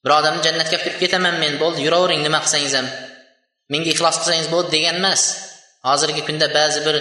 [0.05, 2.87] Bir odamni jannatga olib kirib ketaman men bo'ldi yuravering nima qilsangiz ham.
[3.73, 5.23] Menga ixlos qilsangiz bo'ldi degan emas.
[5.89, 6.97] Hozirgi kunda ba'zi bir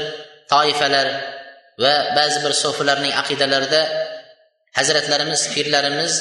[0.51, 1.07] toifalar
[1.83, 3.81] va ba'zi bir sofilarning aqidalarida
[4.77, 6.13] hazratlarimiz pirlarimiz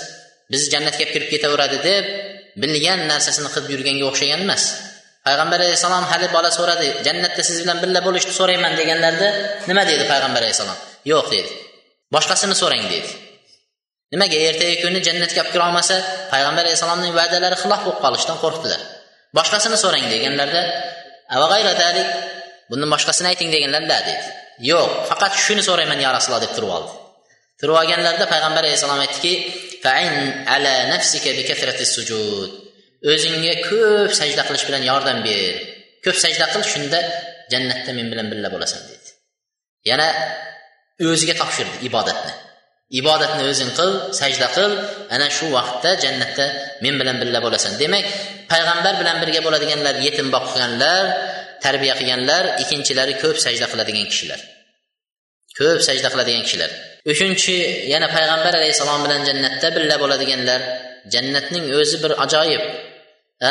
[0.52, 2.04] biz jannatga kirib ketaveradi deb
[2.62, 4.64] bilgan narsasini qilib yurganga o'xshagan emas.
[5.26, 9.28] Payg'ambar alayhissalom hali bola so'radi jannatda siz bilan birga bo'lishni so'rayman deganlarida
[9.70, 10.78] nima dedi payg'ambar alayhissalom?
[11.12, 11.50] Yo'q dedi.
[12.14, 13.12] Boshqasini so'rang deydi
[14.12, 15.96] nimaga ertagi kuni jannatga olib kira olmasa
[16.32, 18.80] payg'ambar alayhissalomning va'dalari xilof bo'lib qolishidan qo'rqdilar.
[19.38, 20.62] Boshqasini so'rang deganlarda
[22.70, 24.24] bundan boshqasini ayting deganlarda dedi.
[24.70, 26.92] Yo'q faqat shuni so'rayman yo rasululloh deb turib oldi.
[27.60, 29.32] Turib olganlarida payg'ambar alayhissalom aytdiki
[30.54, 31.42] ala nafsika bi
[31.96, 32.50] sujud
[33.12, 35.54] o'zingga ko'p sajda qilish bilan yordam ber.
[36.04, 36.98] Ko'p sajda qil shunda
[37.52, 39.08] jannatda men bilan birga bo'lasan dedi.
[39.90, 40.08] Yana
[41.08, 42.32] o'ziga topshirdi ibodatni.
[43.00, 44.72] Ibodatni o'zing qil sajda qil
[45.14, 46.46] ana shu vaqtda jannatda
[46.84, 47.72] men bilan birga bo'lasan.
[47.82, 48.06] Demak
[48.52, 51.04] payg'ambar bilan birga bo'ladiganlar yetim boqqanlar
[51.64, 54.40] tarbiya qilganlar ikkinchilari ko'p sajda qiladigan kishilar.
[55.58, 56.70] Ko'p sajda qiladigan kishilar.
[57.12, 57.54] Uchinchi
[57.92, 60.60] yana payg'ambar alayhissalom bilan jannatda birga bo'ladiganlar
[61.14, 62.64] jannatning o'zi bir ajoyib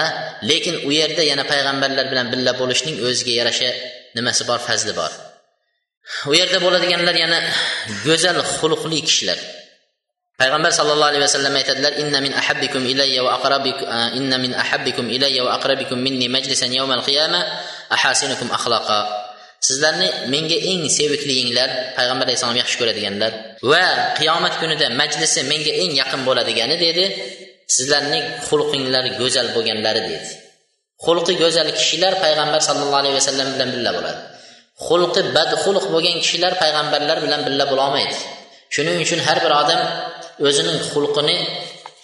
[0.02, 0.04] a?
[0.50, 3.70] Lekin u yerda yana payg'ambarlar bilan birga bo'lishning o'ziga yarasha
[4.18, 5.12] nimasi bor fazli bor.
[6.30, 7.40] U yerda bo'ladiganlar yana
[8.06, 9.40] go'zal xulqli kishilar.
[10.42, 13.86] Payg'ambar sallallohu alayhi vasallam aytadilar inna min ahabbikum ilayya va aqrabikum
[14.20, 17.42] inna min ahabbikum ilayya va aqrabikum minni majlisan yawmal qiyama
[17.96, 19.00] ahasinukum akhlaqa.
[19.68, 23.32] Sizlarni menga eng sevikliginglar payg'ambar alayhissalom yaxshi ko'radiganlar
[23.72, 23.84] va
[24.20, 27.06] qiyomat kunida majlisi menga eng yaqin bo'ladigani dedi.
[27.76, 30.28] Sizlarning xulqinglar go'zal bo'lganlari dedi.
[31.06, 34.22] Xulqi go'zal kishilar payg'ambar sallallohu alayhi vasallam bilan birga bo'ladi.
[34.88, 38.18] Xulqi badxulq bo'lgan kishilar payg'ambarlar bilan birga bo'lolmaydi
[38.76, 39.82] shuning uchun har bir odam
[40.48, 41.38] o'zining xulqini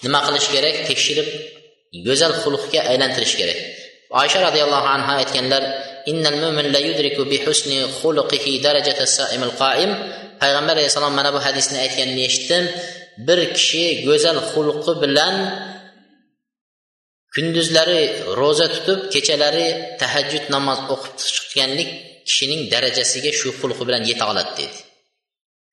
[0.06, 0.76] nima qilish kerak?
[0.90, 1.28] Tekshirib
[2.08, 3.60] go'zal xulqga aylantirish kerak.
[4.22, 5.64] Oysha roziyallohu anhu aytganlar
[6.12, 9.92] innal mu'min la yudriku bi husni xulqihi darajata saimil qoim
[10.42, 12.64] payg'ambar alayhissalom mana bu hadisni aytganini eshitdim.
[13.28, 15.36] Bir kishi go'zal xulqi bilan
[17.36, 18.02] kunduzlari
[18.42, 19.68] ro'za tutib kechalari
[20.02, 21.90] tahajjud namoz o'qib chiqqanlik
[22.28, 24.78] kishining darajasiga shu xulqi bilan yeta oladi dedi.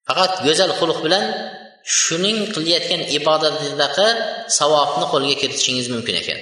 [0.08, 1.24] Faqat go'zal xulq bilan
[2.00, 4.08] shuning qilayotgan ibodatidagi
[4.58, 6.40] savobni qo'lga kiritishingiz mumkin ekan.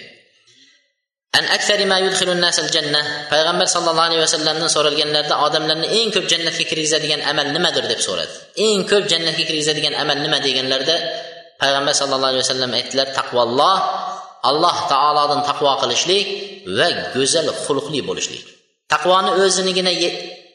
[1.39, 3.01] An aksari ma yudkhilun nasal janna
[3.33, 8.35] payg'ambar sallallohu alayhi vasallamdan so'ralganlarda odamlarni eng ko'p jannatga kirgizadigan amal nimadir deb so'radi.
[8.67, 10.97] Eng ko'p jannatga kirgizadigan amal nima deganlarida
[11.63, 13.77] payg'ambar sallallohu alayhi vasallam aytdilar taqvolloh
[14.51, 16.27] alloh taolodan taqvo qilishlik
[16.79, 18.45] va go'zal xulqli bo'lishlik.
[18.93, 19.93] Taqvoni o'zinigina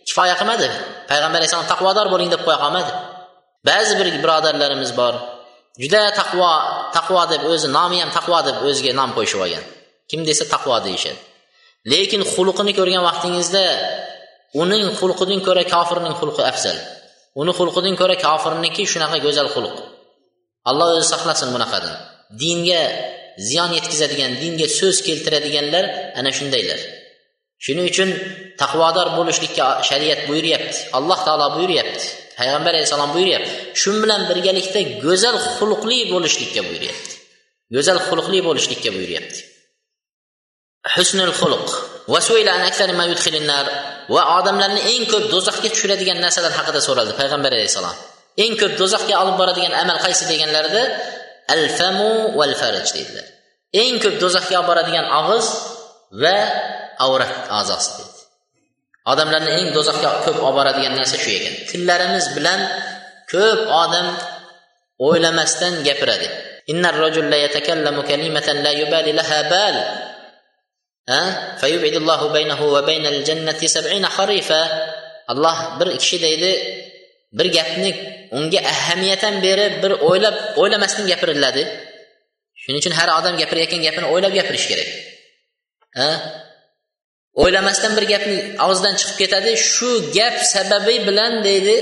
[0.08, 0.68] kifoya qilmadi.
[1.12, 2.92] Payg'ambar alayhissalom taqvodor bo'ling deb qo'ya qolmadi.
[3.70, 5.14] Ba'zi bir birodarlarimiz bor
[5.82, 6.52] juda taqvo
[6.98, 9.64] taqvo deb o'zi nomi ham taqvo deb o'ziga nom qo'yishib olgan.
[10.10, 11.20] Kim desa taqvo deyishadi.
[11.92, 13.66] Lekin xulqini ko'rgan vaqtingizda
[14.62, 16.78] uning xulqidan ko'ra kofirning xulqi afzal.
[17.42, 19.76] Uni xulqidan ko'ra kofirniki shunaqa go'zal xulq.
[20.70, 21.96] Alloh o'zi saqlasin bunaqadan.
[22.42, 22.84] Dinga
[23.48, 25.86] ziyon yetkazadigan dinga so'z keltiradiganlar
[26.20, 26.80] ana shundaylar.
[27.64, 28.10] Shuning uchun
[28.62, 30.78] taqvodor bo'lishlikka shariat buyuryapti.
[30.98, 32.06] Alloh taolo buyuryapti.
[32.40, 33.52] Payg'ambar alayhissalom buyuryapti.
[33.82, 37.14] Shu bilan birgalikda go'zal xulqli bo'lishlikka buyuryapti.
[37.76, 39.40] Go'zal xulqli bo'lishlikka buyuryapti.
[40.96, 41.68] Husnul xulq.
[44.14, 47.96] Va odamlarni eng ko'p do'zaxga tushiradigan narsalar haqida so'raldi payg'ambar alayhissalom.
[48.44, 50.84] Eng ko'p do'zaxga olib boradigan amal qaysi deganlarida?
[51.54, 53.26] Al famu val faraj dedilar.
[53.84, 55.46] Eng ko'p do'zaxga olib boradigan og'iz
[56.24, 56.38] va
[57.06, 58.16] avrat a'zosi deydi
[59.12, 61.54] odamlarni eng do'zaxga ko'p olib boradigan narsa shu ekan.
[61.70, 62.60] Tillarimiz bilan
[63.32, 64.08] ko'p odam
[65.08, 66.28] o'ylamasdan gapiradi.
[75.32, 76.52] Alloh bir kishi deydi
[77.38, 77.92] bir gapni
[78.38, 81.64] unga ahamiyat ham berib bir o'ylab o'ylamasdan gapiriladi.
[82.62, 84.90] Shuning uchun har odam gapirayotgan gapini o'ylab gapirish kerak.
[87.42, 89.52] O'ylamasdan bir gapni og'zidan chiqib ketadi.
[89.72, 91.76] Shu gap sababi bilan deydi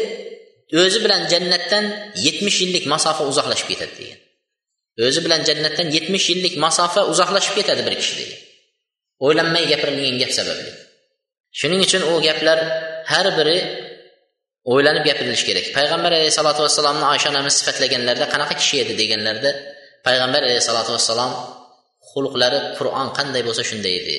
[0.84, 1.86] o'zi bilan jannatdan
[2.26, 4.20] yetmish yillik masofa uzoqlashib ketadi degan.
[5.06, 8.40] O'zi bilan jannatdan yetmish yillik masofa uzoqlashib ketadi bir kishi degan.
[9.26, 10.72] O'ylanmay gapirilgan gap sababli
[11.60, 12.60] shuning uchun u gaplar
[13.12, 13.58] har biri
[14.72, 15.66] o'ylanib gapirilishi kerak.
[15.78, 19.52] Payg'ambar alayhissalotu vassalomni oysha onamiz sifatlaganlarida qanaqa kishi edi deganlarida
[20.08, 21.32] payg'ambar alayhissalotu vassalom
[22.12, 24.18] xulqlari qur'on qanday bo'lsa shunday edi.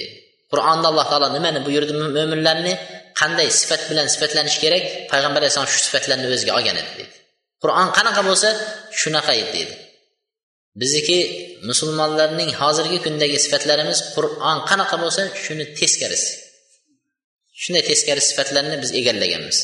[0.54, 2.74] Qur'onda alloh taolo nimani buyurdi mo'minlarni
[3.20, 4.84] qanday sifat bilan sifatlanish kerak?
[5.12, 7.14] Payg'ambar alayhissalom shu sifatlarni o'ziga olgan edi deydi
[7.62, 8.48] qur'on qanaqa bo'lsa
[9.00, 9.74] shunaqa edi deydi
[10.80, 11.18] bizniki
[11.68, 16.32] musulmonlarning hozirgi kundagi sifatlarimiz qur'on qanaqa bo'lsa shuni teskarisi
[17.62, 19.58] shunday teskari sifatlarni biz egallaganmiz.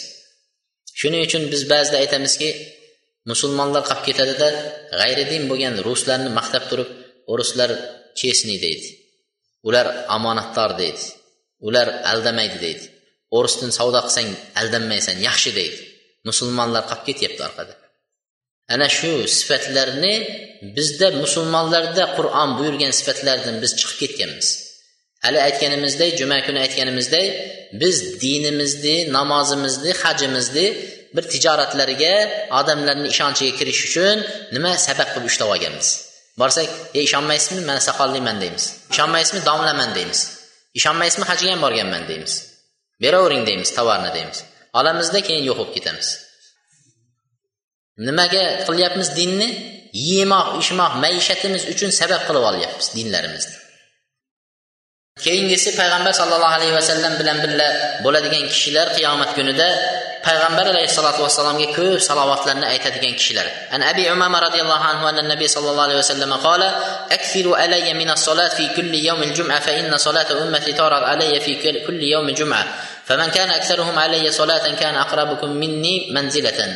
[1.00, 2.48] Shuning uchun biz ba'zida aytamizki
[3.30, 4.48] musulmonlar qolib ketadida
[5.00, 6.90] g'ayridin bo'lgan ruslarni maqtab turib
[7.40, 7.70] ruslar
[8.20, 8.88] chesniy deydi.
[9.68, 11.02] Ular omonatdor deydi.
[11.68, 12.84] Ular aldamaydi deydi.
[13.36, 14.28] O'risdan savdo qilsang
[14.60, 15.78] aldanmaysan yaxshi deydi.
[16.28, 17.74] Musulmonlar qolib ketyapti orqada.
[18.74, 20.14] Ana shu sifatlarni
[20.76, 24.48] bizda musulmonlarda qur'on buyurgan sifatlardan biz chiqib ketganmiz.
[25.24, 27.26] Hali aytganimizdek juma kuni aytganimizdek
[27.82, 30.66] biz dinimizni namozimizni hajimizni
[31.14, 32.14] bir tijoratlarga
[32.60, 34.16] odamlarni ishonchiga kirish uchun
[34.54, 35.88] nima sabab qilib ushlab olganmiz?
[36.40, 37.60] Borsak ey ishonmaysizmi?
[37.68, 38.64] Mana soqolliman deymiz.
[38.92, 39.40] Ishonmaysizmi?
[39.48, 40.20] Domlaman deymiz.
[40.78, 41.24] Ishonmaysizmi?
[41.30, 42.34] Hajga ham borganman deymiz.
[43.02, 44.38] Beravering deymiz tovarni deymiz.
[44.78, 46.08] Olamizda keyin yo'q bo'lib ketamiz
[48.06, 49.48] nimaga qilyapmiz dinni?
[50.10, 53.56] Yemoq ichmoq maishatimiz uchun sabab qilib olyapmiz dinlarimizni
[55.18, 57.68] keyingisi payg'ambar sallallohu alayhi vasallam bilan birga
[58.04, 59.68] bo'ladigan kishilar qiyomat kunida
[60.22, 63.46] payg'ambar alayhissalotu vassalomga ko'p salovatlarni aytadigan kishilar.
[63.74, 66.68] An abi umama roziyallohu anhu anna nabiy sallallohu alayhi vasallam qala
[67.16, 71.52] akthiru alayya min as-salat fi kulli yawm al-jum'a fa inna salata ummati tarad alayya fi
[71.86, 72.62] kulli yawm jum'a.
[73.08, 76.70] Faman kana aktharuhum alayya salatan kana aqrabukum minni manzilatan.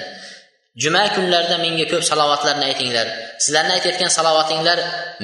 [0.83, 3.07] Juma kunlarida menga ko'p salovatlarni aytinglar.
[3.45, 4.79] Sizlarni aytayotgan salovatinglar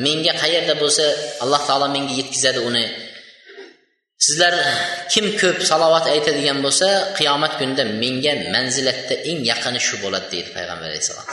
[0.06, 1.04] menga qayerda bo'lsa
[1.42, 2.86] alloh taolo menga yetkazadi uni.
[4.26, 4.54] Sizlar
[5.12, 10.86] kim ko'p salovat aytadigan bo'lsa qiyomat kunida menga manzilatda eng yaqini shu bo'ladi deydi payg'ambar
[10.90, 11.26] alayhissalom.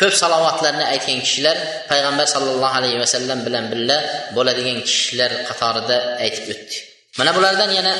[0.00, 1.56] Ko'p salovatlarni aytgan kishilar
[1.90, 3.98] payg'ambar sallallohu alayhi vasallam bilan birga
[4.36, 6.76] bo'ladigan kishilar qatorida aytib o'tdi.
[7.18, 7.94] Mana bulardan yana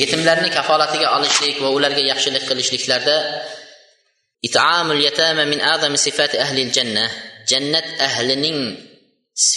[0.00, 3.16] yetimlarni kafolatiga olishlik va ularga yaxshilik qilishliklarda
[4.44, 7.10] إطعام اليتامى من أعظم صفات أهل الجنة.
[7.48, 8.88] جنة اهلنين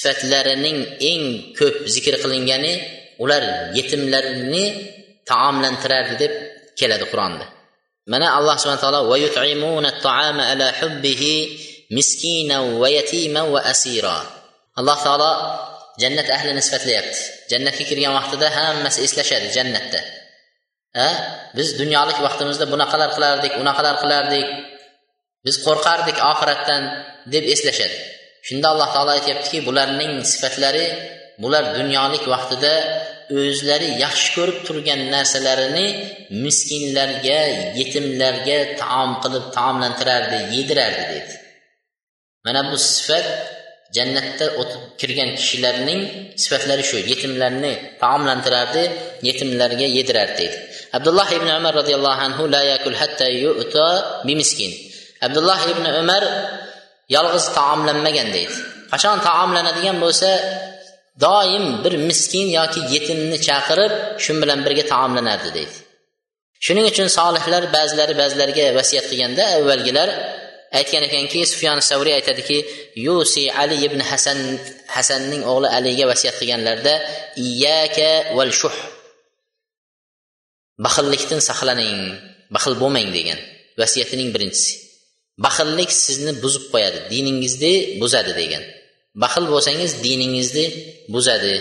[0.06, 2.82] نين لرنين إن كب ذكر قلنجاني
[3.20, 4.92] ولر يتم لرني
[5.28, 6.32] طعام لن ترادب
[6.80, 7.50] كلا القرآن ده.
[8.08, 11.50] منا الله سبحانه وتعالى ويطعمون الطعام على حبه
[11.92, 14.44] مسكينا ويتيما وأسيرا.
[14.78, 15.60] الله تعالى
[16.00, 17.18] جنة أهل نسفة ليبت.
[17.50, 19.00] جنة كي كريان وقت ده هام مس
[20.96, 21.08] a
[21.58, 24.48] biz dunyolik vaqtimizda bunaqalar qilardik unaqalar qilardik.
[25.46, 26.84] Biz qo'rqardik oxiratdan
[27.34, 27.98] deb eslashadi.
[28.48, 30.86] Shunda alloh taolo aytyaptiki bularning sifatlari
[31.44, 32.74] bular dunyolik vaqtida
[33.40, 35.88] o'zlari yaxshi ko'rib turgan narsalarini
[36.46, 37.42] miskinlarga
[37.80, 41.34] yetimlarga taom qilib taomlantirardi yedirardi dedi.
[42.46, 43.26] Mana bu sifat
[43.98, 46.02] jannatda o'tib kirgan kishilarning
[46.44, 47.74] sifatlari shu yetimlarni
[48.04, 48.84] taomlantirardi
[49.28, 50.58] yetimlarga yedirardi deydi
[50.98, 53.88] abdulloh ibn umar roziyallohu anhu la yakul hatta yu'ta
[54.28, 54.72] bimiskin.
[55.26, 56.24] Abdulloh ibn umar
[57.16, 58.56] yolg'iz taomlanmagan deydi.
[58.92, 60.30] Qachon taomlanadigan bo'lsa
[61.26, 65.76] doim bir miskin yoki yetimni chaqirib shu bilan birga taomlanardi deydi.
[66.66, 70.10] Shuning uchun solihlar ba'zilari ba'zilariga vasiyat qilganda avvalgilar
[70.80, 72.58] aytgan ekanki sufyon savriy aytadiki
[73.06, 74.40] yusi ali ibn hasan
[74.96, 76.94] hasanning o'g'li aliga vasiyat qilganlarida
[77.48, 78.78] iyaka val shuh.
[80.86, 81.98] Baxillikdan saqlaning
[82.56, 83.40] baxil bo'lmang degan
[83.82, 84.74] vasiyatining birinchisi.
[85.46, 88.64] Baxillik sizni buzib qo'yadi diningizni buzadi degan.
[89.24, 90.66] Baxil bo'lsangiz diningizni
[91.14, 91.56] buzadi.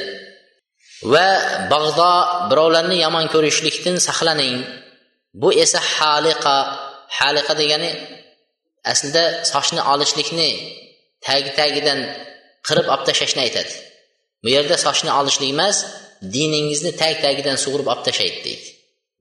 [1.12, 1.28] Va
[1.72, 2.12] bag'do
[2.50, 4.56] birovlarni yomon ko'rishlikdan saqlaning.
[5.40, 6.56] Bu esa haliqa
[7.18, 7.90] haliqa degani
[8.92, 10.50] aslida sochni olishlikni
[11.26, 12.00] tagi tagidan
[12.66, 13.72] qirib olib tashlashni aytadi.
[14.42, 15.76] Bu yerda sochni olishlik emas
[16.34, 18.68] diningizni tag tagidan sug'urib olib tashlaydi deydi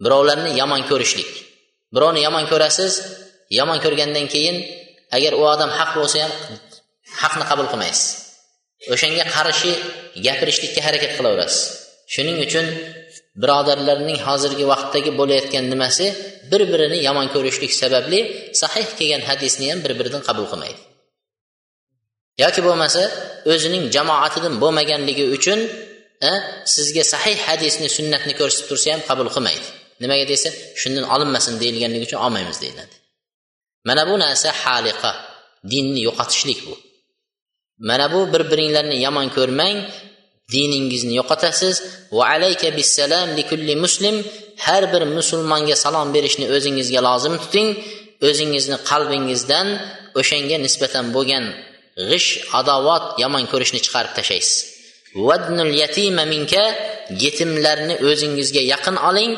[0.03, 1.31] birovlarni yomon ko'rishlik.
[1.95, 2.93] Birovni yomon ko'rasiz
[3.59, 4.57] yomon ko'rgandan keyin
[5.17, 6.31] agar u odam haq bo'lsa ham
[7.21, 8.07] haqni qabul qilmaysiz.
[8.93, 9.71] O'shanga qarshi
[10.25, 11.61] gapirishlikka harakat qilaverasiz.
[12.13, 12.65] Shuning uchun
[13.41, 16.05] birodarlarning hozirgi vaqtdagi bo'layotgan nimasi
[16.51, 18.19] bir birini yomon ko'rishlik sababli
[18.61, 20.81] sahih kelgan hadisni ham bir biridan qabul qilmaydi.
[22.43, 23.01] Yoki bo'lmasa
[23.53, 25.59] o'zining jamoatidan bo'lmaganligi uchun
[26.75, 29.67] sizga sahih hadisni sunnatni ko'rsatib tursa ham qabul qilmaydi.
[30.01, 30.49] Nimaga desa
[30.81, 32.95] shundan olinmasin deyilganligi uchun olmaymiz deyiladi.
[33.87, 35.11] Mana bu narsa haliqa
[35.71, 36.75] dinni yo'qotishlik bu.
[37.89, 39.77] Mana bu bir biringlarni yomon ko'rmang
[40.53, 41.75] diningizni yo'qotasiz.
[42.17, 44.15] Va alayka bissalam likulli muslim
[44.65, 47.69] har bir musulmonga salom berishni o'zingizga lozim tuting.
[48.27, 49.67] O'zingizni qalbingizdan
[50.19, 51.45] o'shanga nisbatan bo'lgan
[52.09, 52.29] g'ish
[52.59, 54.57] adovat yomon ko'rishni chiqarib tashlaysiz.
[55.27, 56.63] Vadnul yatima minka
[57.23, 59.31] yetimlarni o'zingizga yaqin oling.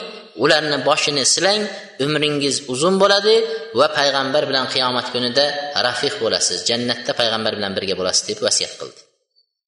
[0.44, 1.64] Ularni boshini silang
[2.06, 3.36] umringiz uzun bo'ladi
[3.80, 5.46] va payg'ambar bilan qiyomat kunida
[5.88, 6.58] rafiq bo'lasiz.
[6.70, 9.00] Jannatda payg'ambar bilan birga bo'lasiz deb vasiyat qildi.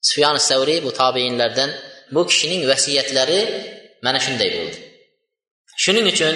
[0.08, 1.70] Sufyon savriy bu tobeinlardan
[2.16, 3.40] bu kishining vasiyatlari
[4.06, 4.78] mana shunday bo'ldi.
[5.84, 6.36] Shuning uchun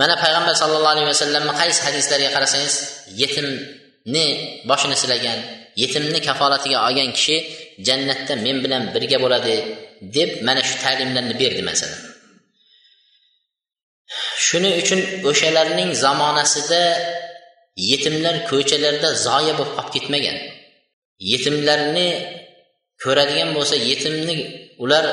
[0.00, 2.74] mana payg'ambar sallallohu alayhi vasallamni qaysi hadislarga qarasangiz
[3.20, 4.26] yetimni
[4.70, 5.38] boshini silagan
[5.82, 7.36] yetimni kafolatiga olgan kishi
[7.86, 9.56] jannatda men bilan birga bo'ladi
[10.16, 12.09] deb mana shu ta'limlarni berdi masalan.
[14.46, 16.82] Shuning uchun o'shalarning zamonasida
[17.90, 20.36] yetimlar ko'chalarda zoya bo'lib qolib ketmagan.
[21.30, 22.08] Yetimlarni
[23.02, 24.36] ko'radigan bo'lsa yetimni
[24.84, 25.04] ular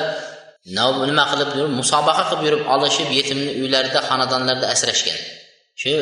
[0.76, 5.18] nima qilib yurib musobaqa qilib yurib olishib yetimni uylarida xonadonlarda asrashgan.
[5.80, 5.92] Shu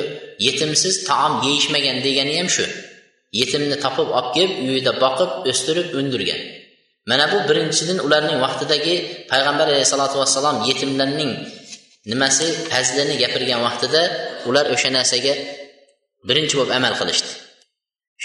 [0.46, 2.66] yetimsiz taom yeyishmagan degani ham shu.
[3.40, 6.40] Yetimni topib olib kelib uyida boqib o'stirib undirgan.
[7.10, 8.94] Mana bu birinchidan ularning vaqtidagi
[9.30, 11.32] payg'ambar alayhissalotu vassalom yetimlarning
[12.10, 14.02] nimasi fazlini gapirgan vaqtida
[14.48, 15.34] ular o'sha narsaga
[16.28, 17.30] birinchi bo'lib amal qilishdi.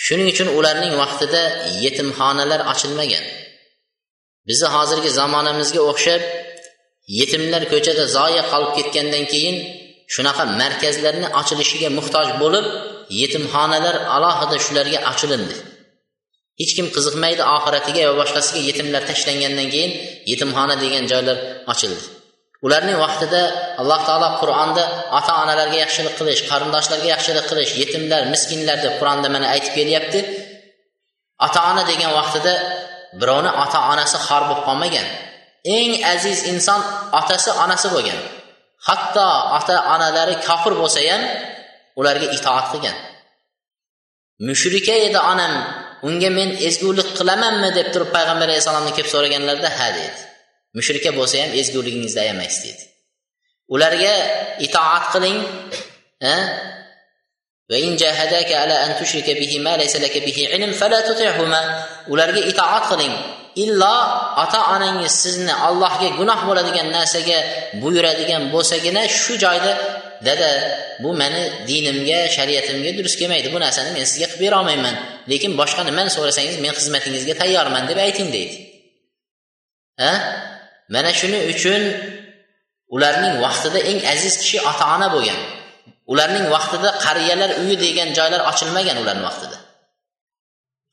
[0.03, 1.41] Shuning uchun ularning vaqtida
[1.83, 3.25] yetimxonalar ochilmagan.
[4.47, 6.21] Bizni hozirgi zamonamizga o'xshab
[7.19, 9.57] yetimlar ko'chada zoya qolib ketgandan keyin
[10.13, 12.65] shunaqa markazlarni ochilishiga muhtoj bo'lib
[13.21, 15.55] yetimxonalar alohida shularga ochilindi.
[16.59, 19.91] Hech kim qiziqmaydi oxiratiga va boshqasiga yetimlar tashlangandan keyin
[20.31, 21.37] yetimxona degan joylar
[21.73, 22.20] ochildi.
[22.65, 23.41] Ularning vaqtida
[23.81, 24.83] alloh taolo qur'onda
[25.17, 30.19] ota onalarga yaxshilik qilish qarindoshlarga yaxshilik qilish yetimlar miskinlar deb qur'onda mana aytib kelyapti.
[31.45, 32.53] Ota ona degan vaqtida
[33.21, 35.07] birovni ota onasi xor bo'lib qolmagan.
[35.77, 36.81] Eng aziz inson
[37.19, 38.19] otasi onasi bo'lgan.
[38.87, 41.21] Hatto ota onalari kofir bo'lsa ham
[41.99, 42.97] ularga itoat qilgan.
[44.47, 45.53] Mushrika edi onam
[46.07, 50.30] unga men ezgulik qilamanmi deb turib payg'ambar alayhissalomni kelib so'raganlarida ha deydi
[50.77, 52.83] mushrika bo'lsa ham ezguligingizni ayamaysiz deydi.
[53.73, 54.13] Ularga
[54.65, 55.39] itoat qiling
[62.13, 63.13] ularga itoat qiling.
[63.63, 63.95] Illo
[64.43, 67.37] ota onangiz sizni allohga gunoh bo'ladigan narsaga
[67.81, 69.73] buyuradigan bo'lsagina shu joyda
[70.27, 70.49] dada
[71.03, 73.47] bu mani dinimga shariatimga durust kelmaydi.
[73.55, 74.95] Bu narsani men sizga qilib berolmayman.
[75.31, 78.55] Lekin boshqa nimani so'rasangiz men xizmatingizga tayyorman deb ayting deydi.
[80.03, 80.13] Ha?
[80.93, 81.81] Mana shuning uchun
[82.95, 85.39] ularning vaqtida eng aziz kishi ota ona bo'lgan.
[86.11, 89.57] Ularning vaqtida qariyalar uyi degan joylar ochilmagan ularni vaqtida.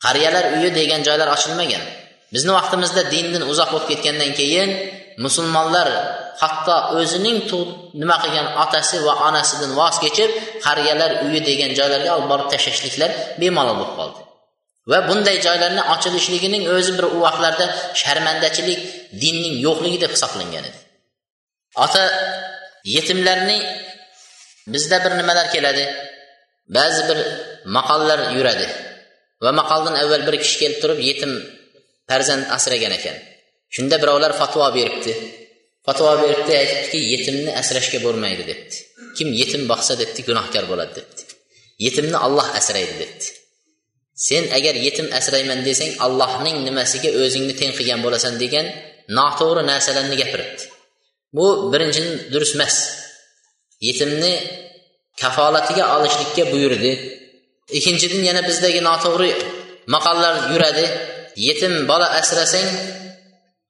[0.04, 1.82] Qariyalar uyi degan joylar ochilmagan.
[2.34, 4.70] Bizni vaqtimizda dindan uzoq bo'lib ketgandan keyin
[5.24, 5.88] musulmonlar
[6.42, 7.38] hatto o'zining
[8.00, 10.30] nima qilgan otasi va onasidan voz kechib
[10.66, 14.27] qariyalar uyi degan joylarga olib borib tashlashliklar bemalol bo'lib qoldi.
[14.90, 17.66] Va bunday joylarni ochilishligining o'zi bir u vaqtlarda
[18.02, 18.80] sharmandachilik
[19.22, 20.78] dinning yo'qligi deb hisoblangan edi.
[21.84, 22.02] Ota
[22.94, 23.58] yetimlarni
[24.74, 25.84] bizda bir nimalar keladi?
[26.76, 27.18] Ba'zi bir
[27.76, 28.66] maqollar yuradi
[29.44, 31.32] va maqoldan avval bir kishi kelib turib yetim
[32.08, 33.16] farzand asragan ekan.
[33.74, 35.12] Shunda birovlar fatvo beribdi.
[35.86, 38.76] Fatvo beribdi aytibdiki yetimni asrashga bo'lmaydi debdi.
[39.16, 41.22] Kim yetim boqsa debdi gunohkor bo'ladi debdi.
[41.86, 43.26] Yetimni olloh asraydi debdi.
[44.26, 48.66] Sen agar yetim asrayman desang allohning nimasiga o'zingni teng qilgan bo'lasan degan
[49.18, 50.62] noto'g'ri narsalarni gapiribdi.
[51.36, 52.74] Bu birinchidan durust emas.
[53.86, 54.32] Yetimni
[55.22, 56.92] kafolatiga olishlikka buyurdi.
[57.78, 59.30] Ikkinchidan yana bizdagi noto'g'ri
[59.94, 60.86] maqollar yuradi.
[61.46, 62.68] Yetim bola asrasang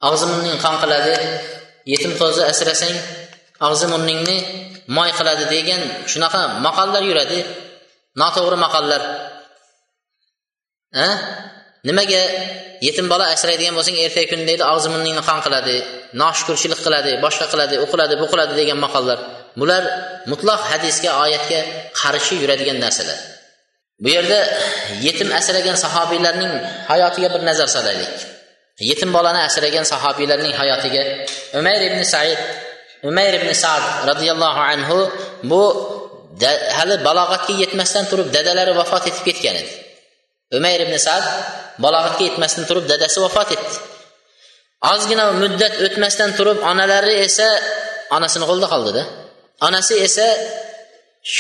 [0.09, 1.14] og'zi burning qon qiladi.
[1.92, 2.94] Yetim qo'zi asrasang
[3.66, 4.36] og'zi burningni
[4.96, 5.82] moy qiladi degan
[6.12, 7.38] shunaqa maqollar yuradi.
[8.20, 9.03] Noto'g'ri maqollar.
[11.89, 12.22] Nimaga?
[12.86, 15.76] Yetim bola asraydigan bo'lsang ertaga kun deydi og'zi burningni qon qiladi
[16.22, 19.18] noshukurchilik qiladi boshqa qiladi u qiladi bu qiladi degan maqollar.
[19.61, 19.82] Bular
[20.30, 21.61] mutlaq hadisga oyatga
[22.01, 23.18] qarshi yuradigan narsalar.
[24.03, 24.39] Bu yerda
[25.07, 26.53] yetim asragan sahobiylarning
[26.91, 28.12] hayotiga bir nazar solaylik.
[28.91, 31.03] Yetim bolani asragan sahobiylarning hayotiga
[31.59, 32.39] umayr ibn said
[33.11, 34.99] umayr ibn sad roziyallohu anhu
[35.51, 35.62] bu
[36.78, 39.88] hali balog'atga yetmasdan turib dadalari vafot etib ketgan edi.
[40.57, 41.24] Umayr ibn sad
[41.84, 43.76] balog'atga yetmasdan turib dadasi vafot etdi.
[44.92, 47.49] Ozgina muddat o'tmasdan turib onalari esa
[48.16, 49.03] onasini qo'lida qoldida
[49.66, 50.26] onasi esa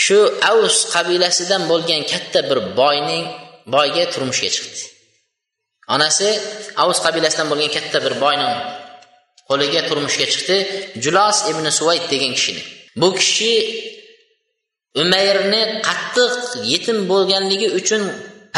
[0.02, 3.24] shu avs qabilasidan bo'lgan katta bir boyning
[3.74, 4.80] boyga turmushga chiqdi.
[5.94, 6.28] Onasi
[6.82, 8.54] avs qabilasidan bo'lgan katta bir boyning
[9.48, 10.56] qo'liga turmushga chiqdi.
[11.04, 12.62] Julos ibn suvayd degan kishini.
[13.00, 13.52] Bu kishi
[15.02, 16.32] umayrni qattiq
[16.72, 18.02] yetim bo'lganligi uchun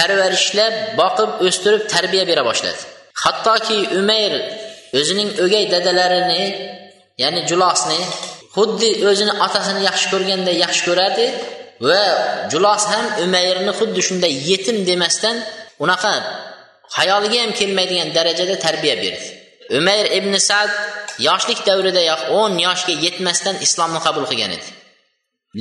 [0.00, 2.80] parvarishlab boqib o'stirib tarbiya bera boshladi.
[3.24, 4.32] Hattoki umayr
[4.98, 6.44] o'zining o'gay dadalarini
[7.22, 8.00] ya'ni julosni
[8.56, 11.26] xuddi o'zini otasini yaxshi ko'rganday yaxshi ko'radi
[11.88, 12.02] va
[12.52, 15.36] julos ham umayrni xuddi shunday yetim demasdan
[15.84, 16.14] unaqa
[16.96, 19.28] xayoliga ham kelmaydigan darajada tarbiya berdi.
[19.78, 20.70] Umayr ibn sad
[21.28, 24.68] yoshlik davridayoq o'n yoshga yetmasdan islomni qabul qilgan edi.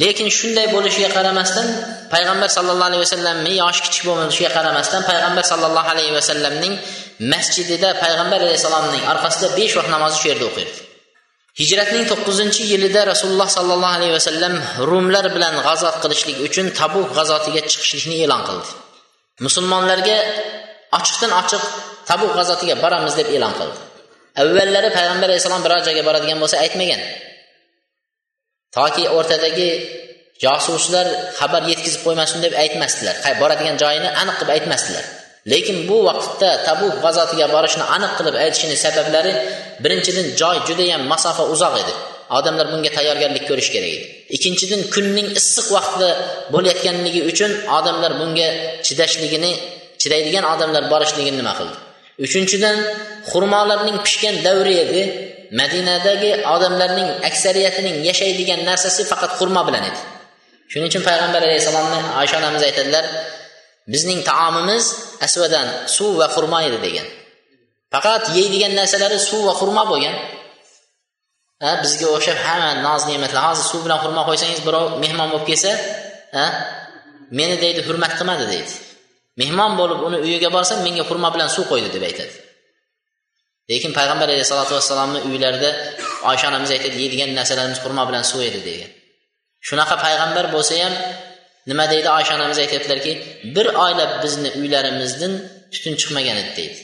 [0.01, 1.67] Lekin shunday bo'lishiga qaramasdan
[2.13, 6.73] payg'ambar sallallohu alayhi vasallamni yoshi kichik bo'lishiga qaramasdan payg'ambar sallallohu alayhi vasallamning
[7.33, 10.89] masjidida payg'ambar alayhissalomning orqasida besh vaqt namozni shu yerda o'qirdi
[11.59, 14.53] hijratning to'qqizinchi yilida rasululloh sollallohu alayhi vasallam
[14.89, 18.69] rumlar bilan g'azot qilishlik uchun tabuk g'azotiga chiqishlikni e'lon qildi.
[19.45, 20.17] Musulmonlarga
[20.97, 21.63] ochiqdan ochiq
[22.09, 23.77] tabuk g'azotiga boramiz deb e'lon qildi.
[24.41, 27.01] Avvallari payg'ambar alayhissalom biror joyga boradigan bo'lsa aytmagan.
[28.77, 29.69] Toki o'rtadagi
[30.43, 31.07] josuslar
[31.39, 33.15] xabar yetkazib qo'ymasin deb aytmasdilar.
[33.41, 35.05] Boradigan joyini aniq qilib aytmasdilar.
[35.51, 39.33] Lekin bu vaqtda tabuk g'azotiga borishni aniq qilib aytishini sabablari
[39.83, 41.93] birinchidan joy judayam masofa uzoq edi.
[42.37, 44.07] Odamlar bunga tayyorgarlik ko'rish kerak edi.
[44.35, 46.09] Ikkinchidan kunning issiq vaqtida
[46.53, 48.47] bo'layotganligi uchun odamlar bunga
[48.85, 49.51] chidashligini
[50.01, 51.77] chidaydigan odamlar borishligini nima qildi?
[52.25, 52.77] Uchinchidan
[53.31, 55.01] xurmolarning pishgan davri edi.
[55.51, 59.99] Madinadagi odamlarning aksariyatining yashaydigan narsasi faqat xurmo bilan edi.
[60.71, 63.05] Shuning uchun payg'ambar alayhissalomni oysha onamiz aytadilar
[63.93, 64.83] bizning taomimiz
[65.25, 67.07] asvadan suv va xurmo edi degan.
[67.93, 70.15] Faqat yeydigan narsalari suv va xurmo bo'lgan.
[71.63, 75.71] Ha bizga o'xshab hamma noz ne'matlar hozir suv bilan xurmo qo'ysangiz birov mehmon bo'lib kelsa
[76.37, 76.45] ha
[77.39, 78.73] meni deydi hurmat qilmadi deydi.
[79.41, 82.33] Mehmon bo'lib uni uyiga borsam menga xurmo bilan suv qo'ydi deb aytadi.
[83.71, 85.69] Lekin payg'ambar alayhisalotu vassalomni uylarida
[86.29, 88.91] oysha onamiz aytadi yeydigan narsalarimiz xurmo bilan suv edi degan.
[89.67, 90.93] Shunaqa payg'ambar bo'lsa ham
[91.69, 92.07] nima deydi?
[92.17, 93.11] Oysha onamiz aytyaptilarki
[93.55, 95.33] bir oylab bizni uylarimizdan
[95.73, 96.79] tutun chiqmagan edi deydi.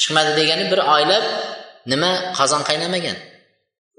[0.00, 1.24] Chiqmadi degani bir oylab
[1.92, 2.10] nima?
[2.38, 3.16] Qozon qaynamagan.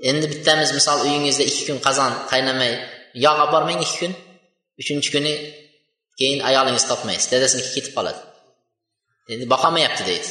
[0.09, 2.71] Endi bittamiz misol uyingizda ikki kun qozon qaynamay
[3.25, 4.13] yog' olib bormang ikki kun
[4.81, 5.33] uchinchi kuni
[6.19, 8.19] keyin ayolingiz topmaysiz dadasiniki ketib qoladi.
[9.33, 10.29] Endi boqolmayapti deydi.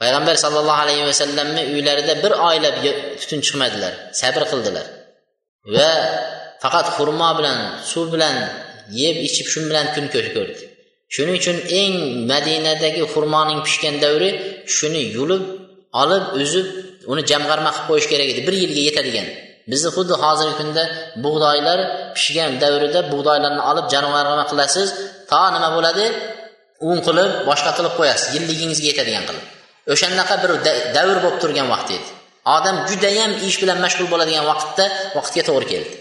[0.00, 2.76] Payg'ambar sollallohu alayhi vasallamni uylarida bir oylab
[3.20, 4.86] tutun chiqmadilar sabr qildilar.
[5.74, 5.90] Va
[6.62, 7.58] faqat xurmo bilan
[7.92, 8.36] suv bilan
[9.02, 10.54] yeb ichib shu bilan kun ko'rdi
[11.14, 11.94] shuning uchun eng
[12.32, 14.30] madinadagi xurmoning pishgan davri
[14.76, 15.42] shuni yulib
[16.02, 16.66] olib uzib
[17.12, 18.40] uni jamg'arma qilib qo'yish kerak edi.
[18.48, 19.26] Bir yilga yetadigan.
[19.72, 20.82] Bizni xuddi hozirgi kunda
[21.24, 21.78] bug'doylar
[22.16, 24.88] pishgan davrida bug'doylarni olib jamg'arma qilasiz
[25.30, 26.04] to nima bo'ladi?
[26.90, 28.26] Un qilib boshqa qilib qo'yasiz.
[28.36, 29.44] Yilligingizga yetadigan qilib.
[29.92, 30.50] O'shanaqa bir
[30.96, 32.08] davr bo'lib turgan vaqt edi.
[32.56, 34.84] Odam judayam ish bilan mashg'ul bo'ladigan vaqtda
[35.16, 35.92] vaqtga to'g'ri keldi.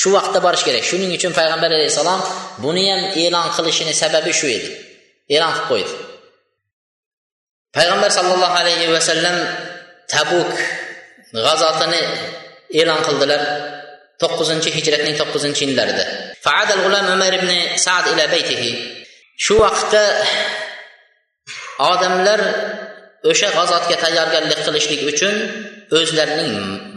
[0.00, 0.84] Shu vaqtda borish kerak.
[0.90, 2.20] Shuning uchun payg'ambar alayhissalom
[2.64, 4.68] buni ham e'lon qilishini sababi shu edi.
[5.34, 5.92] E'lon qilib qo'ydi.
[7.76, 9.36] Payg'ambar sollallohu alayhi vasallam
[10.12, 10.52] tabuk
[11.44, 12.02] g'azotini
[12.80, 13.42] e'lon qildilar
[14.22, 16.04] to'qqizinchi hijratning to'qqizinchi yillarida.
[16.46, 17.50] Faadal g'ulam umar ibn
[17.84, 18.70] sad ila baytihi.
[19.44, 20.04] Shu vaqtda
[21.92, 22.40] odamlar
[23.30, 25.34] o'sha g'azotga tayyorgarlik qilishlik uchun
[25.98, 26.52] o'zlarining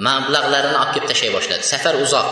[0.07, 1.63] mablag'larini olib kelib tashlay boshladi.
[1.73, 2.29] Safar uzoq.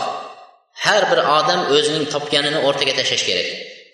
[0.84, 3.48] Har bir odam o'zining topganini o'rtaga tashlash kerak.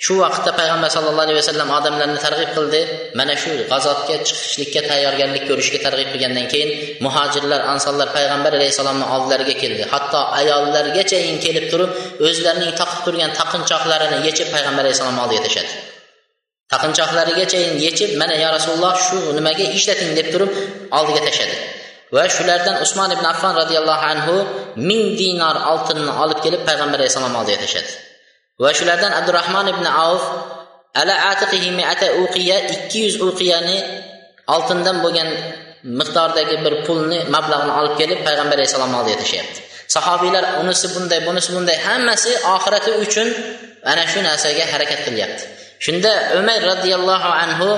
[0.04, 2.80] Shu vaqtda payg'ambar sallallohu alayhi vasallam odamlarni targ'ib qildi.
[3.18, 6.70] Mana shu g'azotga chiqishlikka tayyorgarlik ko'rishga targ'ib qilgandan keyin
[7.06, 9.82] muhojirlar ansonlar payg'ambar alayhissalomni oldilariga keldi.
[9.92, 11.90] Hatto ayollargachayin kelib turib
[12.28, 15.72] o'zlarining taqib turgan taqinchoqlarini yechib payg'ambar alayhissalomni oldiga tashladi.
[16.72, 20.10] Taqinchoqlarigacha yechib mana ya rasululloh shu nimaga ishlating?
[20.18, 20.50] deb turib
[20.98, 21.56] oldiga tashladi.
[22.14, 24.34] Va shulardan usmon ibn affon roziyallohu anhu
[24.88, 27.90] ming dinor oltinni olib kelib payg'ambar alayhissalom oldiga tashladi.
[28.62, 30.24] Va shulardan abdurahmon ibn avf
[31.00, 32.56] ala atiqihi mi'ata uqiya?
[32.90, 33.78] 200 uqiyani
[34.54, 35.28] oltindan bo'lgan
[36.00, 39.60] miqdordagi bir pulni mablag'ni olib kelib payg'ambar alayhissalom oldiga tashlayapti
[39.94, 43.28] sahobiylar unisi bunday bunisi bunday hammasi oxirati uchun
[43.90, 45.44] ana shu narsaga harakat qilyapti.
[45.84, 47.68] Shunda umar roziyallohu anhu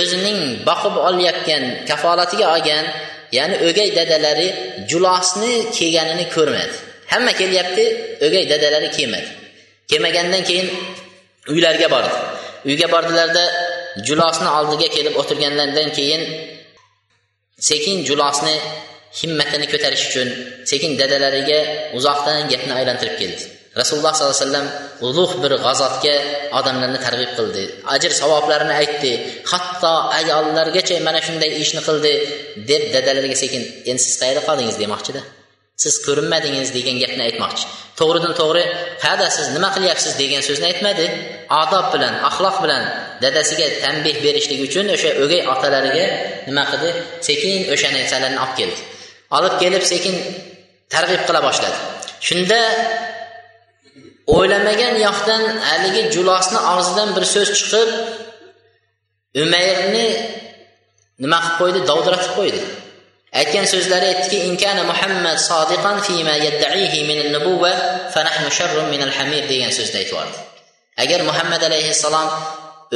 [0.00, 2.84] o'zining boqib olayotgan kafolatiga olgan
[3.38, 4.48] ya'ni o'gay dadalari
[4.90, 6.76] julosni kelganini ko'rmadi.
[7.12, 7.84] Hamma kelyapti
[8.26, 9.30] o'gay dadalari kelmadi.
[9.90, 10.68] Kelmagandan keyin
[11.52, 12.14] uylariga bordi.
[12.70, 13.44] Uyga bordilarda
[14.06, 16.22] julosni oldiga kelib o'tirganlaridan keyin
[17.68, 18.54] sekin julosni
[19.20, 20.28] himmatini ko'tarish uchun
[20.70, 21.60] sekin dadalariga
[21.98, 23.44] uzoqdan gapni aylantirib keldi.
[23.78, 24.66] Rasululloh sollallohu alayhi vasallam
[25.08, 26.14] ulug' bir g'azotga
[26.58, 27.64] odamlarni targ'ib qildi.
[27.94, 29.12] Ajr savoblarini aytdi.
[29.50, 32.12] Hatto ayollargacha mana shunday ishni qildi
[32.70, 34.76] deb dadalarga sekin endi siz qayerda qoldingiz?
[34.82, 35.20] demoqchida.
[35.82, 37.64] Siz ko'rinmadingiz degan gapni aytmoqchi.
[37.98, 38.64] To'g'ridan to'g'ri
[39.04, 40.12] qada siz nima qilyapsiz?
[40.22, 41.06] degan so'zni aytmadi.
[41.62, 42.82] Odob bilan axloq bilan
[43.24, 46.06] dadasiga tanbeh berishlik uchun o'sha o'gay otalariga
[46.48, 46.90] nima qildi?
[47.28, 48.80] Sekin o'sha narsalarni olib keldi.
[49.36, 50.14] Olib kelib sekin
[50.94, 51.78] targ'ib qila boshladi.
[52.28, 52.60] Shunda
[54.36, 57.90] o'ylamagan yoqdan haligi julosni og'zidan bir so'z chiqib
[59.44, 60.06] umayrni
[61.22, 61.80] nima qilib qo'ydi?
[61.90, 62.60] Dovdiratib qo'ydi.
[63.40, 67.72] Aytgan so'zlari aytdiki inkana muhammad sodiqan fima yaddaihi min nubuva
[68.14, 70.38] fanahnu sharrun min al hamir degan so'zni aytib yubordi
[71.04, 72.28] agar muhammad alayhissalom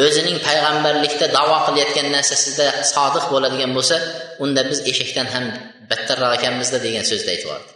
[0.04, 3.96] o'zining payg'ambarlikda davo qilayotgan narsasida sodiq bo'ladigan bo'lsa
[4.44, 5.44] unda biz eshakdan ham
[5.90, 7.70] battarroq ekanmizda degan so'zni aytib yubordi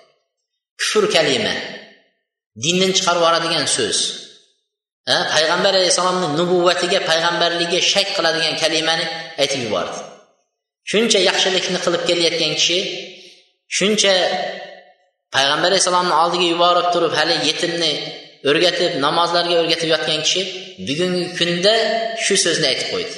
[0.80, 1.54] kufr kalima.
[2.64, 3.98] Dindan chiqarib yuboradigan so'z.
[5.34, 9.06] Payg'ambar alayhissalomni nubuvvatiga payg'ambarligiga shak qiladigan kalimani
[9.42, 9.98] aytib yubordi.
[10.90, 12.78] Shuncha yaxshilikni qilib kelayotgan kishi
[13.76, 14.14] shuncha
[15.34, 17.92] payg'ambar alayhissalomni oldiga yuborib turib hali yetimni
[18.50, 20.42] o'rgatib namozlarga o'rgatib yotgan kishi
[20.88, 21.74] bugungi kunda
[22.24, 23.14] shu so'zni aytib qo'ydi.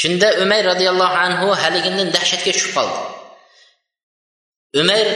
[0.00, 2.98] Shunda umar roziyallohu anhu haligindan dahshatga tushib qoldi.
[4.80, 5.06] Umar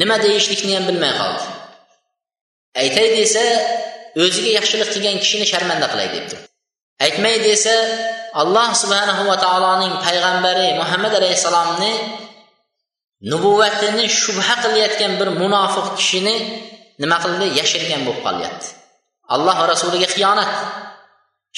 [0.00, 1.44] nima deyishlikni ham bilmay qoldi.
[2.74, 3.44] Aytay desa
[4.22, 6.36] o'ziga yaxshilik qilgan kishini sharmanda qilay debdi.
[7.04, 7.74] Aytmay desa
[8.42, 11.92] alloh subhanahu va taoloning payg'ambari muhammad alayhissalomni
[13.32, 16.36] nubuvvatini shubha qilayotgan bir munofiq kishini
[17.02, 17.46] nima qildi?
[17.60, 18.66] Yashirgan bo'lib qolyapti.
[19.34, 20.52] Alloh va rasuliga xiyonat.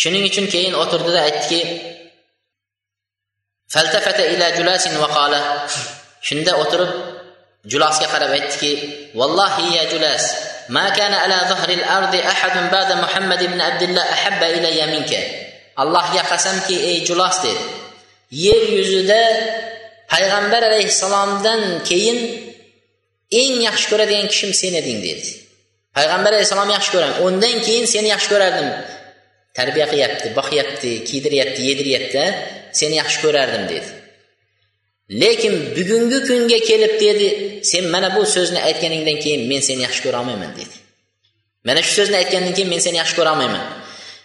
[0.01, 1.61] Shuning uchun keyin o'tirdida aytdiki
[3.75, 5.41] faltafata ila julasin va qala.
[6.27, 6.91] Shunda o'tirib
[7.73, 8.73] julosga qarab aytdiki
[9.19, 10.25] vallohi ya julas
[10.70, 15.12] ما كان على ظهر الأرض أحد بعد محمد بن عبد الله أحب إلي منك
[15.84, 17.64] allohga qasamki ey julos dedi
[18.46, 19.24] yer yuzida
[20.12, 22.20] payg'ambar alayhissalomdan keyin
[23.42, 25.30] eng yaxshi ko'radigan kishim sen eding dedi
[25.98, 28.70] payg'ambar alayhissalom yaxshi ko'raman undan keyin seni yaxshi ko'rardim
[29.58, 32.24] tarbiya qilyapti boqyapti kiydiryapti yediryapti
[32.80, 33.90] seni yaxshi ko'rardim dedi
[35.22, 37.28] lekin bugungi kunga kelib dedi
[37.72, 40.76] sen mana bu so'zni aytganingdan keyin men seni yaxshi ko'rolmayman dedi
[41.68, 43.66] mana shu so'zni aytgandan keyin men seni yaxshi ko'rolmayman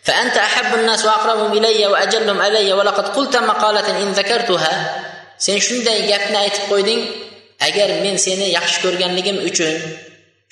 [0.09, 4.75] فأنت أحب الناس وأقربهم إلي وأجلهم علي ولقد قلت مقالة إن ذكرتها
[5.39, 7.01] sen shunday gapni aytib qo'yding
[7.69, 9.75] agar men seni yaxshi ko'rganligim uchun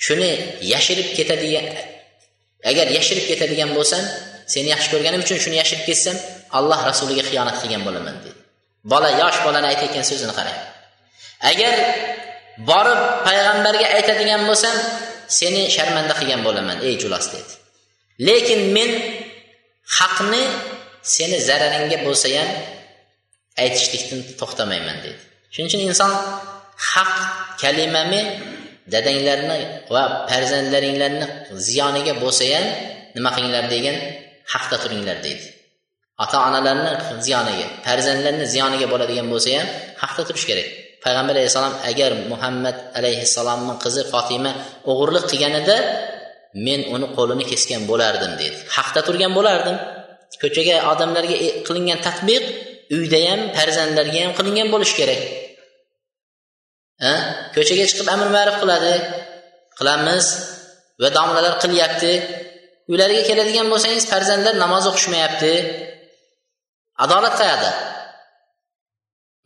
[0.05, 0.31] shuni
[0.73, 1.65] yashirib ketadigan
[2.69, 4.03] agar yashirib ketadigan bo'lsam
[4.53, 6.17] seni yaxshi ko'rganim uchun shuni yashirib ketsam
[6.57, 8.39] alloh rasuliga xiyonat qilgan bo'laman dedi
[8.92, 10.58] Bola yosh bolani aytayotgan so'zini qarang.
[11.50, 11.74] Agar
[12.70, 14.76] borib payg'ambarga aytadigan bo'lsam
[15.38, 17.52] seni sharmanda qilgan bo'laman ey julos dedi.
[18.28, 18.90] Lekin men
[19.98, 20.42] haqni
[21.14, 22.48] seni zararingga bo'lsa ham
[23.62, 25.18] aytishlikdan to'xtamayman dedi.
[25.52, 26.12] Shuning uchun inson
[26.90, 27.12] haq
[27.62, 28.20] kalimami
[28.94, 29.58] dadanglarni
[29.94, 31.26] va farzandlaringlarni
[31.68, 32.66] ziyoniga bo'lsa ham
[33.16, 33.96] nima qilinglar degan
[34.52, 35.46] haqda turinglar deydi
[36.22, 36.92] ota onalarni
[37.26, 39.68] ziyoniga farzandlarni ziyoniga bo'ladigan bo'lsa ham
[40.02, 40.68] haqda turish kerak.
[41.04, 44.52] Payg'ambar alayhissalom agar muhammad alayhissalomni qizi fotima
[44.90, 45.76] o'g'irlik qilganida
[46.66, 48.56] men uni qo'lini kesgan bo'lardim dedi.
[48.76, 49.76] Haqda turgan bo'lardim.
[50.42, 52.44] Ko'chaga odamlarga e, qilingan tadbiq
[52.96, 55.20] uyda ham farzandlarga ham qilingan bo'lishi kerak.
[57.10, 57.12] A
[57.56, 58.94] ko'chaga chiqib amr ma'ruf qiladi
[59.78, 60.26] qilamiz
[61.02, 62.12] va domlalar qilyapti.
[62.90, 65.52] Uylariga keladigan bo'lsangiz farzandlar namoz o'qishmayapti.
[67.04, 67.70] Adolat qayerda?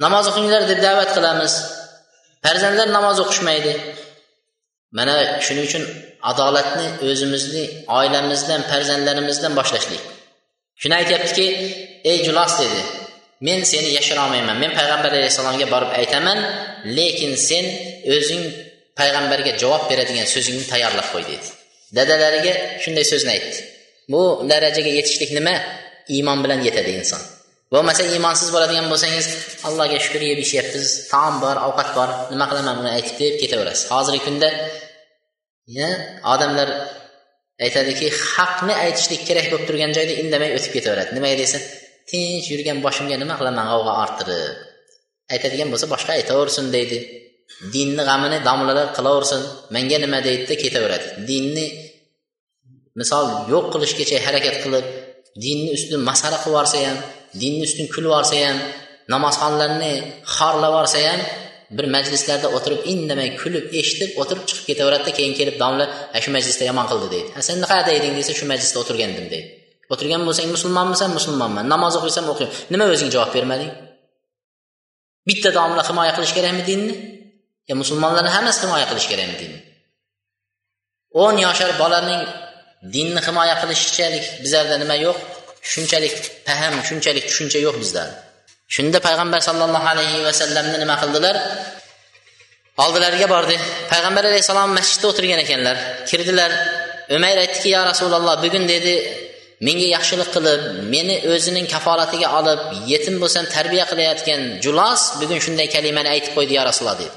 [0.05, 1.55] Namoz o'qinglar deb da'vat qilamiz.
[2.45, 3.73] Farzandlar namoz o'qishmaydi.
[4.99, 5.85] Mana shuning uchun
[6.31, 7.65] adolatni o'zimizni
[7.99, 10.03] oilamizdan farzandlarimizdan boshlashlik.
[10.81, 11.47] Shuni aytyaptiki
[12.11, 12.83] ey julos dedi.
[13.47, 16.39] Men seni yashirolmayman men payg'ambar alayhissalomga borib aytaman
[16.99, 17.65] lekin sen
[18.17, 18.45] o'zing
[19.01, 21.49] payg'ambarga javob beradigan so'zingni tayyorlab qo'y dedi.
[21.97, 23.59] Dadalariga shunday so'zni aytdi.
[24.13, 25.57] Bu darajaga yetishlik nima?
[26.17, 27.23] Iymon bilan yetadi inson.
[27.75, 29.27] Bo'lmasa iymonsiz bo'ladigan bo'lsangiz
[29.69, 32.09] allohga shukur yeb ichyapmiz taom bor ovqat bor.
[32.33, 33.85] Nima qilaman buni aytib deb ketaverasiz.
[33.93, 34.49] Hozirgi kunda
[36.35, 36.69] odamlar
[37.65, 41.11] aytadiki haqni aytishlik kerak bo'lib turgan joyda indamay o'tib ketaveradi.
[41.17, 41.59] Nimaga desa
[42.11, 44.57] tinch yurgan boshimga nima qilaman g'avg'o orttirib.
[45.35, 46.99] Aytadigan bo'lsa boshqa aytaversin deydi.
[47.75, 49.41] Dinni g'amini domlalar qilaversin.
[49.75, 51.07] Menga nima deydida ketaveradi.
[51.31, 51.67] Dinni
[53.01, 54.87] misol yo'q qilishgacha harakat qilib
[55.45, 56.99] dinni ustidan masala qilib yuborsa ham
[57.41, 58.59] dinni ustun kulib yuborsa ham
[59.15, 59.93] namozxonlarni
[60.37, 61.21] xorlab yuborsa ham
[61.77, 65.87] bir majlislarda o'tirib indamay kulib eshitib o'tirib chiqib ketaveradida keyin kelib domla
[66.25, 67.29] shu majlisda yomon qildi deydi.
[67.37, 69.49] Ha sen qayerda eding desa shu majlisda o'tirgandim deydi.
[69.93, 71.65] O'tirgan bo'lsang musulmonmisan musulmonman.
[71.75, 72.53] Namoz o'qiysan o'qiyman.
[72.73, 73.73] Nima o'zing javob bermading?
[75.29, 76.95] Bitta domla himoya qilish kerakmi dinni?
[77.69, 79.61] Yo musulmonlarni hammasi himoya qilish kerakmi dinni?
[81.13, 82.23] o'n yoshar bolaning
[82.95, 85.19] dinni himoya qilishchalik bizlarda nima yo'q?
[85.73, 86.15] Shunchalik
[86.47, 88.05] fahm shunchalik tushuncha yo'q bizda.
[88.75, 91.37] Shunda payg'ambar sollallohu alayhi vasallamni nima qildilar?
[92.85, 93.57] Oldilariga bordi.
[93.93, 95.77] Payg'ambar alayhissalom masjidda o'tirgan ekanlar.
[96.11, 96.51] Kirdilar.
[97.17, 98.95] Umayr aytdiki yo rasululloh bugun dedi
[99.67, 100.61] menga yaxshilik qilib
[100.95, 102.61] meni o'zining kafolatiga olib
[102.93, 107.11] yetim bo'lsam tarbiya qilayotgan julos bugun shunday kalimani aytib qo'ydi ya rasululloh dedi.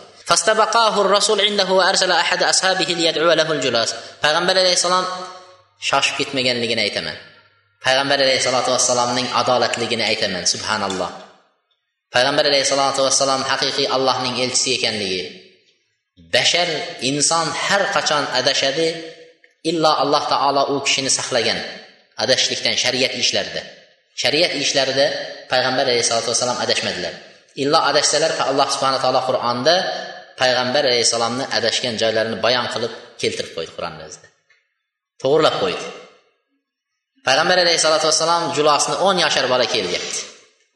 [4.24, 5.06] Payg'ambar alayhissalom
[5.90, 7.18] shoshib ketmaganligini aytaman.
[7.86, 11.12] Payg'ambar alayhissalotu vassalomning adolatligini aytaman subhanalloh.
[12.14, 15.24] Payg'ambar alayhissalotu vassalom haqiqiy allohning elchisi ekanligi.
[16.36, 16.70] Bashar
[17.10, 18.88] inson har qachon adashadi
[19.70, 21.60] illo alloh taolo u kishini saqlagan
[22.24, 23.62] adashishlikdan shariat ishlarida.
[24.22, 25.06] Shariat ishlarida
[25.52, 27.14] payg'ambar alayhissalotu vassalom adashmadilar.
[27.64, 29.76] Illo adashsalar alloh subhana taolo qur'onda
[30.42, 34.28] payg'ambar alayhissalomni adashgan joylarini bayon qilib keltirib qo'ydi qur'onni o'zida
[35.22, 36.03] to'g'irlab qo'ydi.
[37.28, 40.20] Payg'ambar alayhissalotu vassalom julosni o'n yashar bola kelyapti.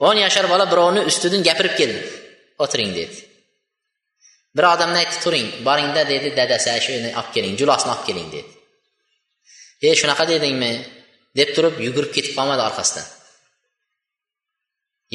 [0.07, 2.01] O'n yashar bola birovni ustidan gapirib keldi.
[2.63, 3.17] O'tiring dedi.
[4.55, 8.49] Bir odamni aytdi turing boringda dedi dadasi shuni olib keling julosni olib keling dedi.
[9.87, 10.73] E shunaqa dedingmi?
[11.39, 13.05] deb turib yugurib ketib qolmadi orqasidan.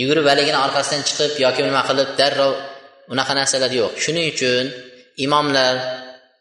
[0.01, 2.53] Yugurib haligini orqasidan chiqib yoki nima qilib darrov
[3.13, 3.93] unaqa narsalar yo'q.
[4.05, 4.71] Shuning uchun
[5.27, 5.75] imomlar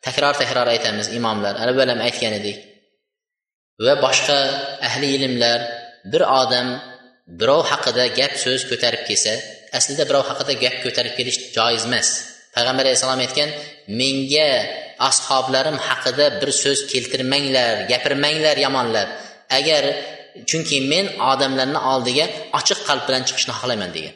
[0.06, 1.54] takror takror aytamiz imomlar.
[1.64, 2.58] Avval ham aytgan edik.
[3.86, 4.38] Va boshqa
[4.88, 5.60] ahli ilmlar
[6.12, 6.68] bir odam
[7.40, 9.34] birov haqida gap so'z ko'tarib kelsa
[9.78, 12.10] aslida birov haqida gap ko'tarib kelish joiz emas.
[12.56, 13.50] Payg'ambar alayhissalom aytgan
[14.00, 14.50] menga
[15.10, 19.08] ashoblarim haqida bir so'z keltirmanglar gapirmanglar yomonlar
[19.58, 19.84] agar
[20.50, 22.26] chunki men odamlarni oldiga
[22.60, 24.16] ochiq qalb bilan chiqishni xohlayman degan.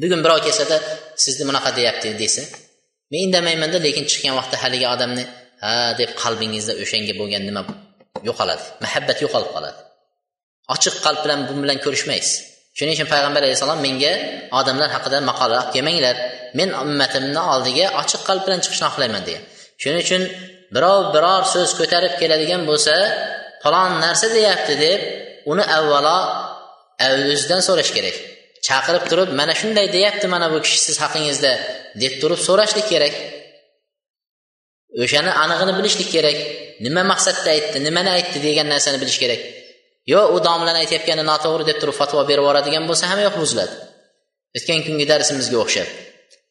[0.00, 0.76] Bugun birov kelsada
[1.24, 2.42] sizni bunaqa deyapti desa
[3.10, 5.24] men indamaymanda lekin chiqqan vaqtda haligi odamni
[5.64, 7.62] ha deb qalbingizda o'shanga bo'lgan nima
[8.28, 8.64] yo'qoladi.
[8.84, 9.78] Muhabbat yo'qolib qoladi.
[10.74, 12.34] Ochiq qalb bilan bu bilan ko'rishmaysiz.
[12.78, 14.12] Shuning uchun payg'ambar alayhissalom menga
[14.58, 16.16] odamlar haqida maqola olib kelmanglar
[16.58, 19.42] men ummatimni oldiga ochiq qalb bilan chiqishni xohlayman degan
[19.80, 20.22] shuning uchun
[20.74, 22.94] birov biror so'z ko'tarib keladigan bo'lsa
[23.62, 25.00] falon narsa deyapti deb
[25.52, 26.18] uni avvalo
[27.06, 28.16] o'zidan so'rash kerak.
[28.66, 31.52] Chaqirib turib mana shunday deyapti mana bu kishi siz haqingizda
[32.02, 33.14] deb turib so'rashlik kerak.
[35.02, 36.38] O'shani anig'ini bilishlik kerak.
[36.86, 39.42] Nima maqsadda aytdi nimani aytdi degan narsani bilish kerak.
[40.12, 43.74] Yo u domlani aytayotgani noto'g'ri deb turib fatvo berib yuboradigan bo'lsa hamma yoq buziladi.
[44.56, 45.88] O'tgan kungi darsimizga o'xshab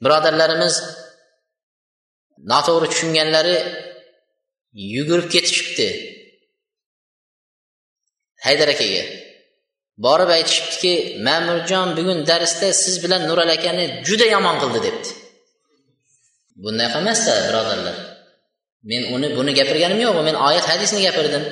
[0.04, 0.76] birodarlarimiz
[2.52, 3.56] noto'g'ri tushunganlari
[4.96, 5.88] yugurib ketishibdi.
[8.46, 9.04] Haydar akaga
[10.06, 10.94] borib aytishibdiki
[11.28, 15.10] ma'murjon bugun darsda siz bilan nural akani juda yomon qildi debdi.
[16.64, 17.96] Bunday qilmasda birodarlar.
[18.90, 21.44] Men uni buni gapirganim yo'q men oyat hadisni gapirdim.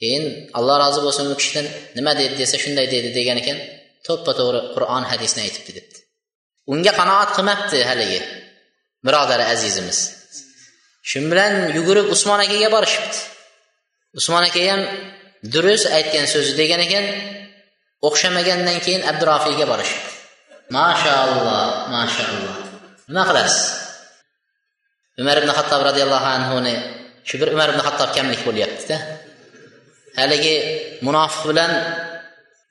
[0.00, 0.24] Keyin
[0.58, 1.66] alloh rozi bo'lsin u kishidan
[1.96, 3.58] nima dedi desa shunday dedi degan ekan
[4.06, 5.98] to'ppa to'g'ri qur'on hadisni aytibdi debdi.
[6.72, 8.20] Unga qanoat qilmabdi haligi
[9.06, 9.98] birodari azizimiz.
[11.08, 13.16] Shu bilan yugurib usmon akaga borishibdi.
[14.18, 14.80] Usmon aka ham
[15.54, 17.04] durust aytgan so'zi degan ekan
[18.06, 20.10] o'xshamagandan keyin abdurofiyga borishibdi.
[20.76, 21.48] Mashaalloh
[21.94, 22.56] mashaalloh
[23.08, 23.83] nima qilasiz?
[25.22, 26.74] Umar ibn hattob roziyallohu anhuni
[27.28, 28.96] shu bir umar ibn hattob kamlik bo'lyaptida.
[30.20, 30.56] Haligi
[31.06, 31.72] munofiq bilan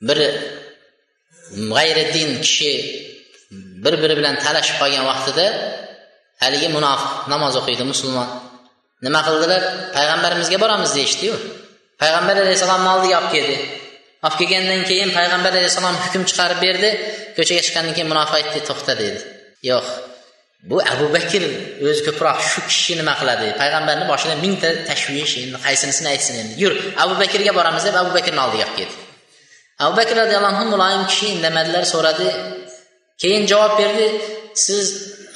[0.07, 0.19] bir
[1.73, 2.71] g'ayriddin kishi
[3.83, 5.45] bir biri bilan talashib qolgan vaqtida
[6.43, 8.29] haligi munofiq namoz o'qiydi musulmon.
[9.05, 9.61] Nima qildilar?
[9.95, 11.33] Payg'ambarimizga boramiz deyishdiyu.
[12.01, 13.55] Payg'ambar alayhissalomni oldiga olib keldi.
[14.25, 16.89] Olib kelgandan keyin payg'ambar alayhissalom hukm chiqarib berdi.
[17.37, 19.19] Ko'chaga chiqqandan keyin munofiq aytdi to'xta dedi.
[19.71, 19.87] Yo'q.
[20.69, 21.43] Bu abu bakr
[21.87, 23.47] o'zi ko'proq shu kishi nima qiladi?
[23.61, 26.53] Payg'ambarni boshida mingta tashvish endi qaysinisini aytsin endi.
[26.63, 28.95] Yur abu bakrga boramiz deb abu bakrni oldiga olib ketdi.
[29.83, 32.27] Abu bakr roziyallohu anhu muloyim kishi indamadilar so'radi.
[33.21, 34.05] Keyin javob berdi
[34.65, 34.85] siz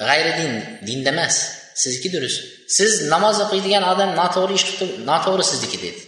[0.08, 0.52] g'ayri din
[0.88, 1.36] dinda emas
[1.82, 2.40] sizniki durust.
[2.78, 6.02] Siz namoz o'qiydigan odam noto'g'ri ish qilib noto'g'ri sizniki dedi.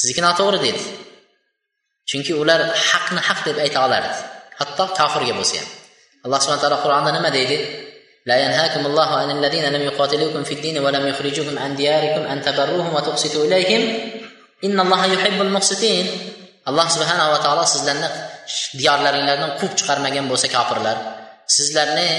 [0.00, 0.82] Sizniki noto'g'ri dedi.
[2.10, 4.14] Chunki ular haqni haq deb ayta olardi.
[4.60, 5.68] Hatto kofirga bo'lsa ham.
[6.25, 7.59] alloh subhana taolo qur'onda nima deydi
[8.29, 12.93] لا ينهاكم الله عن الذين لم يقاتلوكم في الدين ولم يخرجوكم عن دياركم أن تبروهم
[12.95, 13.81] وتقسطوا إليهم
[14.63, 16.05] إن الله يحب المقسطين
[16.69, 18.09] alloh subhanava taolo sizlarni
[18.79, 20.97] diyorlaringlardan quvib chiqarmagan bo'lsa kofirlar
[21.55, 22.09] sizlarni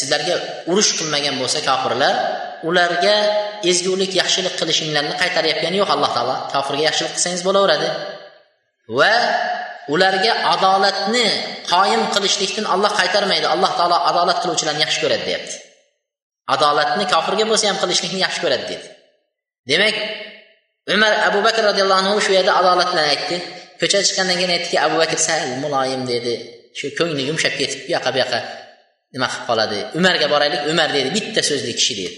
[0.00, 0.34] sizlarga
[0.70, 2.14] urush qilmagan bo'lsa kofirlar
[2.68, 3.16] ularga
[3.70, 7.88] ezgulik yaxshilik qilishinglarni qaytarayotgani yo'q alloh taolo kofirga yaxshilik qilsangiz bo'laveradi
[8.99, 9.13] Va
[9.93, 11.25] ularga adolatni
[11.71, 13.47] qoyim qilishlikdan alloh qaytarmaydi.
[13.55, 15.55] Alloh taolo adolat qiluvchilarni yaxshi ko'radi deyapti.
[16.55, 18.87] Adolatni kofirga bo'lsa ham qilishlikni yaxshi ko'radi dedi
[19.67, 19.95] demak
[20.95, 23.35] umar abu bakr roziyallohu anhu shu yerda adolat bilan aytdi.
[23.81, 26.33] Ko'chaga chiqqandan keyin aytdiki abu bakr sal muloyim dedi.
[26.79, 28.39] Shu ko'ngli yumshab ketib bu yoqqa bu yoqqa
[29.13, 29.79] nima qilib qoladi?
[29.99, 31.09] Umarga boraylik umar dedi.
[31.17, 32.17] Bitta so'zli kishi dedi.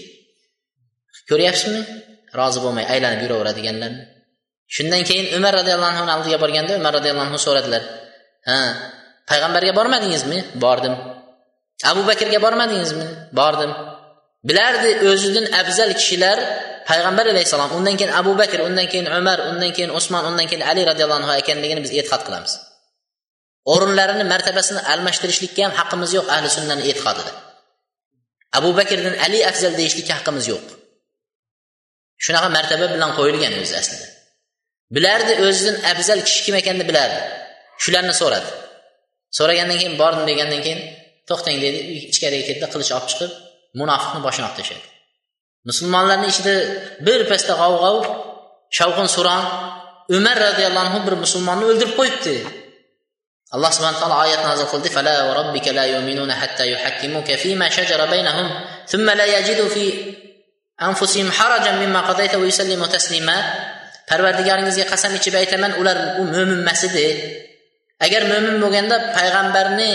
[1.30, 1.82] Ko'ryapsizmi?
[2.38, 4.02] Rozi bo'lmay aylanib yuraveradiganlarni.
[4.76, 7.82] Shundan keyin umar roziyallohu anhuni oldiga borganda umar roziyallohu anhu so'radilar
[8.48, 8.60] ha
[9.30, 10.38] payg'ambarga bormadingizmi?
[10.64, 10.94] Bordim.
[11.90, 13.06] Abu bakrga bormadingizmi?
[13.38, 13.70] Bordim.
[14.48, 16.38] Bilardi o'zidan afzal kishilar
[16.90, 20.82] payg'ambar alayhissalom undan keyin abu bakr undan keyin umar undan keyin usmon undan keyin ali
[20.90, 22.52] roziyallohu anhu ekanligini biz e'tiqod qilamiz.
[23.72, 27.32] O'rinlarini martabasini almashtirishlikka ham haqqimiz yo'q ahli sunnani e'tiqodida
[28.58, 30.64] abu bakrdan ali afzal deyishlikka haqqimiz yo'q.
[32.24, 34.06] Shunaqa martaba bilan qo'yilgan o'zi aslida.
[34.94, 37.18] Bilardi o'zidan afzal kishi kim ekanini bilardi.
[37.82, 38.48] Shularni so'radi.
[39.38, 40.80] So'ragandan keyin bordim degandan keyin
[41.28, 41.78] to'xtang dedi
[42.12, 43.30] ichkariga ketdi qilich olib chiqib
[43.80, 44.88] munofiqni boshini olib tashladi
[45.68, 46.54] musulmonlarni ichida
[47.06, 47.98] bir pasda g'ov g'ov
[48.78, 49.42] shovqin suron
[50.16, 52.34] umar roziyallohu anhu bir musulmonni o'ldirib qo'yibdi.
[53.54, 58.48] Alloh subhana taolo oyat nozil qildi fala robbika la yu'minuna hatta yuhakkimuka fima shajara baynahum
[58.90, 59.84] thumma la yajidu fi
[60.88, 63.36] anfusihim harajan mimma qadayta wa yusallimu taslima.
[64.10, 67.06] Parvardigoringizga qasam ichib aytaman ular u mo'min emas edi.
[68.06, 69.92] Agar mo'min bo'lganda payg'ambarni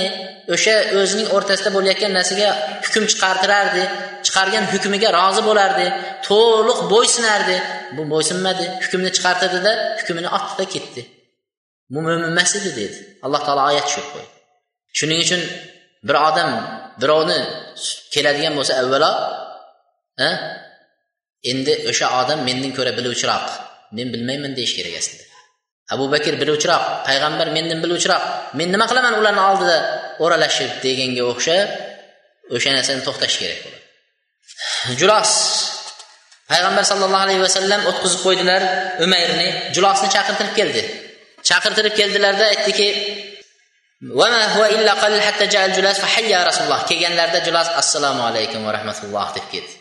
[0.54, 2.50] o'sha o'zining o'rtasida bo'layotgan narsaga
[2.86, 3.84] hukm chiqartirardi
[4.26, 5.86] chiqargan hukmiga rozi bo'lardi
[6.28, 7.58] to'liq bo'ysunardi.
[7.96, 11.02] Bu bo'ysunmadi hukmni chiqartirdida hukmini otdida ketdi.
[11.94, 12.98] Bu mo'min emas edi dedi.
[13.26, 14.32] Alloh taolo oyat tushirib qo'ydi.
[14.98, 15.42] Shuning uchun
[16.08, 16.50] bir odam
[17.02, 17.40] birovni
[18.14, 19.12] keladigan bo'lsa avvalo
[21.52, 23.48] endi o'sha odam mendan ko'ra biluvchiroq.
[23.98, 25.26] Men bilmayman deyish kerak aslida.
[25.94, 28.24] Abu bakr biluvchiroq payg'ambar mendan biluvchiroq
[28.58, 29.78] men nima qilaman ularni oldida
[30.24, 31.68] o'ralashib deganga o'xshab
[32.56, 33.84] o'sha narsani to'xtash kerak bo'ladi.
[35.00, 35.32] Julos
[36.52, 38.62] payg'ambar sallallohu alayhi vasallam o'tqizib qo'ydilar
[39.06, 40.84] umayrni julosni chaqirtirib keldi.
[41.50, 42.88] Chaqirtirib keldilarda aytdiki
[46.50, 46.82] rasululloh.
[46.90, 49.74] Kelganlarida julos assalomu alaykum va rahmatulloh deb ketdi.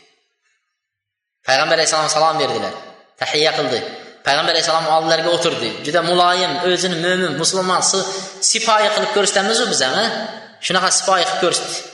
[1.47, 2.75] Payg'ambar alayhissalom salom berdilar
[3.21, 3.81] tahiyya qildi.
[4.25, 5.71] Peyğəmbər əleyhissalam alilərə oturdu.
[5.85, 10.01] Cüdə mülayim, özünü mömin, müsəlman sipahi qılıb göstərməz o bizəmi?
[10.01, 10.23] Hə?
[10.65, 11.91] Şunaqa sipahi qılıb göstərdi.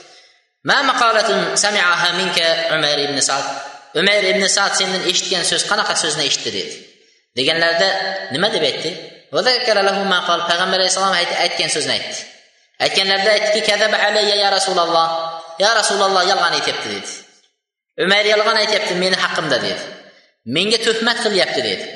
[0.69, 3.47] Mə məqalətun səmi'aha minkə Ömər ibn Sa'd.
[3.99, 6.75] Ömər ibn Sa'd səndən eşitdiyin söz qanaqa sözünə eşitdi dedi.
[7.35, 7.87] Deyənlərdə
[8.37, 8.91] nə deyib etdi?
[9.35, 12.21] Və zəkərə lehu mə qal Peyğəmbər əleyhissalam aytdığı sözünə etdi.
[12.87, 15.17] Aytdığında etdi ki, kəzəbə aleyyə ya Rasulullah.
[15.59, 17.17] Ya Rasulullah yalan etibdi dedi.
[18.05, 19.89] Ömər yalan etibdi, məni haqqımda dedi.
[20.45, 21.89] Menga töhmət qilyapti dedi.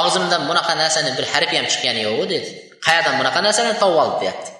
[0.00, 2.48] Og'zimdan bunaqa narsani bir harf ham chiqqani yo'q dedi.
[2.86, 4.50] Qayerdan bunaqa narsani topib oldi deyapti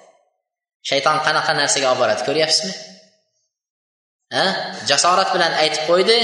[0.89, 2.75] shayton qanaqa narsaga olib boradi ko'ryapsizmi?
[4.35, 4.45] Ha?
[4.91, 6.17] Jasorat bilan aytib qo'ydi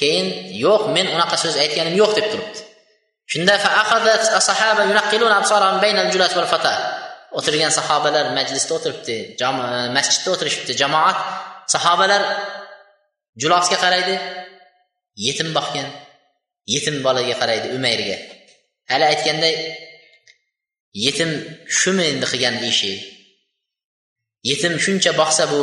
[0.00, 0.26] keyin
[0.64, 2.60] yo'q men unaqa so'z aytganim yo'q deb turibdi.
[3.32, 3.54] Shunda
[7.38, 9.16] o'tirgan sahobalar majlisda o'tiribdi
[9.96, 11.18] masjidda o'tirishibdi jamoat.
[11.74, 12.22] Sahobalar
[13.42, 14.14] julosga qaraydi
[15.26, 15.88] yetim boqgan.
[16.74, 18.16] Yetim bolaga qaraydi umayrga.
[18.90, 19.54] Hali aytganday
[21.04, 21.30] yetim
[21.80, 22.92] shumi endi qilgan ishi.
[24.50, 25.60] Yetim shuncha boqsa bu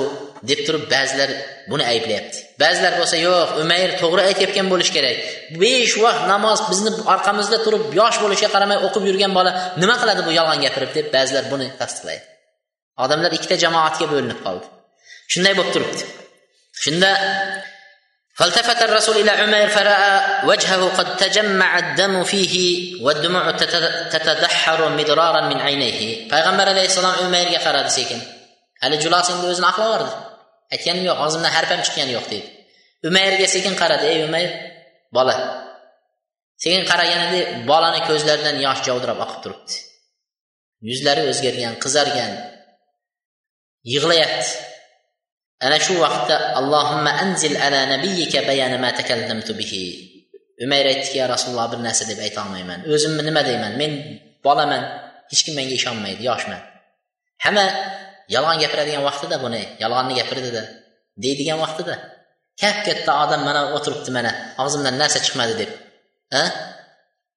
[0.49, 1.29] deb turib ba'zilar
[1.71, 2.37] buni ayblayapti.
[2.61, 5.17] Ba'zilar bo'lsa yo'q umayr to'g'ri aytayotgan bo'lishi kerak.
[5.61, 9.51] Besh vaqt namoz bizni orqamizda turib yosh bo'lishiga qaramay o'qib yurgan bola
[9.81, 12.25] nima qiladi bu yolg'on gapirib deb ba'zilar buni tasdiqlaydi.
[13.03, 14.65] Odamlar ikkita jamoatga bo'linib qoldi.
[15.31, 16.03] Shunday bo'lib turibdi.
[16.83, 17.09] Shunda
[18.40, 22.54] فالتفت الرسول إلى عمير فرأى وجهه قد تجمع الدم فيه
[23.04, 23.50] والدموع
[24.14, 28.20] تتدحر مدرارا من عينيه payg'ambar alayhissalom umayrga qaradi sekin
[28.82, 30.12] hali julos endi o'zini oqlavordi
[30.74, 32.48] aytganim yo'q og'zimdan harf ham chiqqani yo'q deydi
[33.08, 34.50] umayrga sekin qaradi ey umayr
[35.16, 35.36] bola
[36.62, 37.40] sekin qaraganida
[37.70, 39.74] bolani ko'zlaridan yosh javdirab oqib turibdi
[40.88, 42.32] yuzlari o'zgargan qizargan
[43.92, 44.50] yig'layapti
[45.65, 49.83] Ana shu vaqtda allohimma anzil ala nabiyika bayana ma takallamtu bihi.
[50.65, 53.73] Umayr aytdiki ya rasululloh bir narsa deb aytolmayman o'zimni nima deyman?
[53.81, 53.91] Men
[54.45, 54.83] bolaman.
[55.31, 56.61] Hech kim menga ishonmaydi yoshman.
[57.45, 57.65] Hamma
[58.35, 60.61] yolg'on gapiradigan vaqtida buni yolg'onni gapirdida
[61.23, 61.95] deydigan vaqtida
[62.61, 64.31] kap katta odam mana o'tiribdi mana
[64.63, 65.71] og'zimdan narsa chiqmadi deb
[66.41, 66.43] a?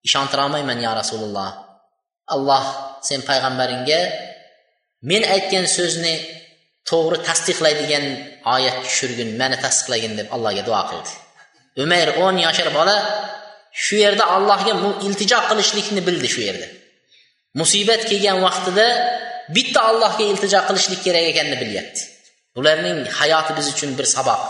[0.06, 1.50] Ishontira olmayman yo rasululloh
[2.34, 2.64] alloh
[3.08, 4.00] sen payg'ambaringga
[5.10, 6.14] men aytgan so'zni
[6.88, 8.04] to'g'ri tasdiqlaydigan
[8.54, 11.10] oyat tushirgin mani tasdiqlagin deb allohga duo qildi.
[11.82, 12.96] Umayr o'n yashar bola
[13.84, 14.72] shu yerda allohga
[15.06, 16.68] iltijo qilishlikni bildi shu yerda.
[17.60, 18.86] Musibat kelgan vaqtida
[19.56, 22.00] bitta allohga iltijo qilishlik kerak ekanini bilyapti.
[22.56, 24.42] Bularning hayoti biz uchun bir saboq.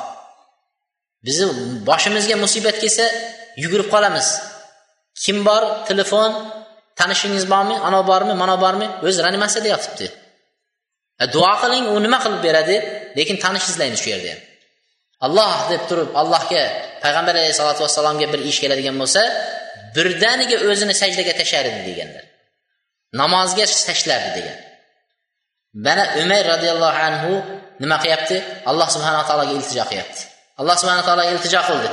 [1.26, 1.46] Bizni
[1.88, 3.04] boshimizga musibat kelsa
[3.62, 4.28] yugurib qolamiz.
[5.22, 5.62] Kim bor?
[5.90, 6.30] Telefon.
[6.98, 7.76] Tanishingiz bormi?
[7.88, 8.34] Ana bormi?
[8.42, 8.86] Mana bormi?
[9.06, 10.06] O'zi reanimatsiyada yotibdi.
[11.35, 12.75] duo qiling u nima qilib beradi
[13.17, 14.41] lekin tanish izlaymiz shu yerda ham
[15.25, 16.63] alloh deb turib allohga
[17.03, 19.21] payg'ambar alayhisalotu vassalomga bir ish keladigan bo'lsa
[19.95, 22.25] birdaniga o'zini sajdaga tashlar edi deganlar
[23.21, 24.57] namozga tashlardi degan
[25.85, 27.31] mana umar roziyallohu anhu
[27.83, 28.35] nima qilyapti
[28.69, 30.21] alloh subhanaa taologa iltijo qilyapti
[30.61, 31.89] alloh subhana taologa iltijo qildi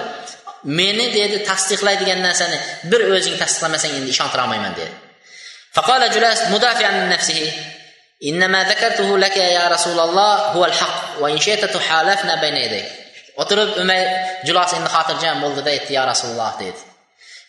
[0.79, 2.59] meni dedi tasdiqlaydigan narsani
[2.91, 4.95] bir o'zing tasdiqlamasang endi ishontira olmayman dedi
[5.77, 7.41] فقال جلاس مدافعا عن نفسه
[8.25, 13.01] إنما ذكرته لك يا رسول الله هو الحق وإن شئت تحالفنا بين يديك
[13.41, 14.03] o'tirib umay
[14.47, 16.81] julos endi xotirjam bo'ldida aytdi yo rasululloh dedi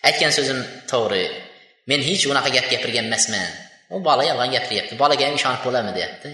[0.08, 0.60] aytgan so'zim
[0.92, 1.26] to'g'ri
[1.90, 3.52] men hech unaqa gap gapirgan emasman
[3.96, 6.30] u bola yolg'on gapiryapti bolaga ham ishonib bo'ladimi deyapti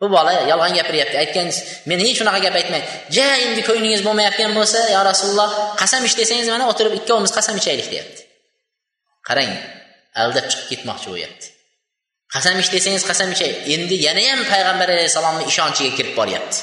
[0.00, 1.48] bu bola yolg'on gapiryapti aytgan
[1.90, 2.84] men hech unaqa gap aytmang
[3.16, 7.88] ja endi ko'nglingiz bo'lmayotgan bo'lsa yo rasululloh qasam ich desangiz mana o'tirib ikkovimiz qasam ichaylik
[7.92, 8.22] deyapti
[9.28, 9.52] qarang
[10.22, 11.46] aldab chiqib ketmoqchi bo'lyapti
[12.33, 13.51] qasam ich desangiz qasam ichay.
[13.73, 16.57] Endi yana ham payg'ambar alayhissalomni ishonchiga kirib boryapti.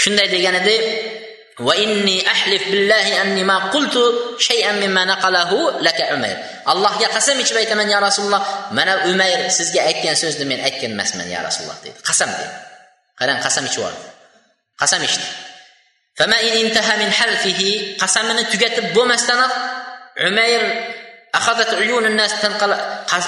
[0.00, 0.76] Shunday deganida
[6.72, 8.42] allohga qasam ichib aytaman ya rasululloh
[8.78, 11.98] mana umayr sizga aytgan so'zni men aytgan emasman ya rasululloh dedi.
[12.08, 12.54] Qasam dedi.
[13.20, 14.12] Qarang qasam ichib yubordi
[14.82, 15.26] qasam ichdi.
[18.02, 19.52] Qasamini tugatib bo'lmasdanoq
[20.28, 20.62] umayr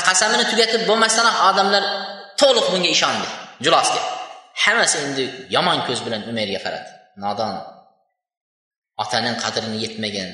[0.09, 1.85] qasamini tugatib bo'lmasdanoq odamlar
[2.41, 3.27] to'liq bunga ishondi.
[3.65, 4.01] Julosga
[4.65, 5.25] hammasi endi
[5.57, 6.91] yomon ko'z bilan umarga qaradi.
[7.25, 7.55] Nodon
[9.03, 10.29] otaning qadrini yetmagan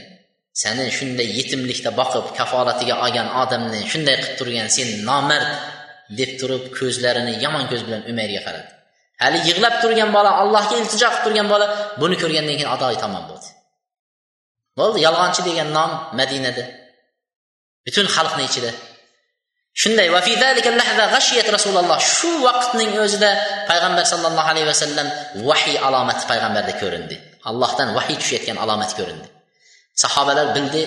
[0.63, 5.51] seni shunday yetimlikda boqib kafolatiga olgan odamni shunday qilib turgan sen nomard
[6.19, 8.71] deb turib ko'zlarini yomon ko'z bilan umarga qaradi.
[9.23, 11.67] Hali yig'lab turgan bola allohga iltijo qilib turgan bola
[12.01, 13.49] buni ko'rgandan keyin adoyi tamom bo'ldi.
[14.79, 16.65] Bo'ldi yolg'onchi degan nom madinada.
[17.87, 18.71] Butun xalqni ichida.
[19.83, 20.09] Shunday
[21.57, 21.99] rasululloh.
[22.17, 23.31] Shu vaqtning o'zida
[23.71, 25.09] payg'ambar sallallohu alayhi vasallam
[25.49, 27.17] vahiy alomati payg'ambarda ko'rindi.
[27.51, 29.29] Allohdan vahiy tushayotgan alomat ko'rindi.
[30.03, 30.83] Sahobalar bildi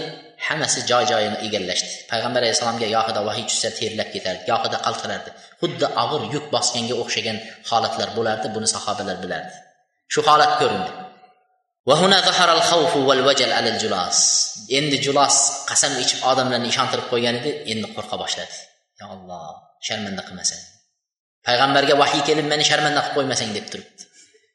[0.47, 1.91] hammasi joy joyini egallashdi.
[2.11, 5.29] Payg'ambar alayhissalomga gohida vahiy tushsa terlab ketardi gohida qaltirardi
[5.61, 7.37] xuddi og'ir yuk bosganga o'xshagan
[7.69, 9.55] holatlar bo'lardi buni sahobalar bilardi.
[10.13, 10.91] Shu holat ko'rindi.
[11.85, 14.49] وهنا ظهر الخوف والوجل على الجلاس.
[14.71, 18.49] إن جلاس قسم إيش؟ آدم لن يشان ترقوا يعني إن قرقة باشلت.
[19.01, 20.55] يا الله شر من دق مسن.
[21.45, 23.83] پیغمبر گه وحی کلم من شر من دق قوی مسن دب ترد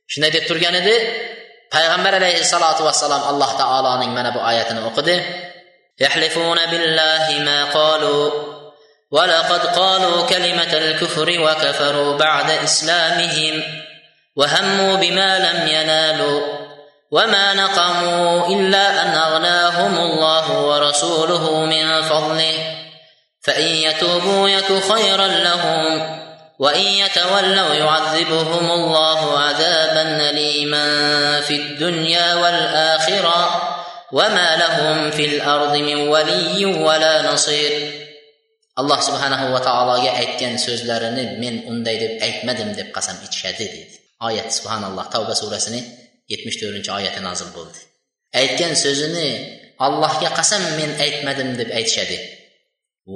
[0.07, 5.25] شنه دب تر گنه ده الصلاة والسلام الله تعالى نگ من بو آیتن وقد
[6.01, 8.31] يحلفون بالله ما قالوا
[9.11, 13.63] ولقد قالوا كلمة الكفر وكفروا بعد إسلامهم
[14.37, 16.68] وهموا بما لم ينالوا.
[17.11, 22.55] وما نقموا إلا أن أغناهم الله ورسوله من فضله
[23.41, 26.19] فإن يتوبوا يك خيرا لهم
[26.59, 30.87] وإن يتولوا يعذبهم الله عذابا أليما
[31.41, 33.63] في الدنيا والآخرة
[34.13, 37.99] وما لهم في الأرض من ولي ولا نصير
[38.79, 43.81] alloh subhanahu va taologa aytgan so'zlarini men unday deb aytmadim deb qasam ichishadi dedi.
[44.23, 45.83] Oyat subhanalloh tavba surasini
[46.33, 47.79] yetmish to'rtinchi oyati nozil bo'ldi.
[48.41, 49.29] Aytgan so'zini
[49.87, 52.19] allohga qasam men aytmadim deb aytishadi.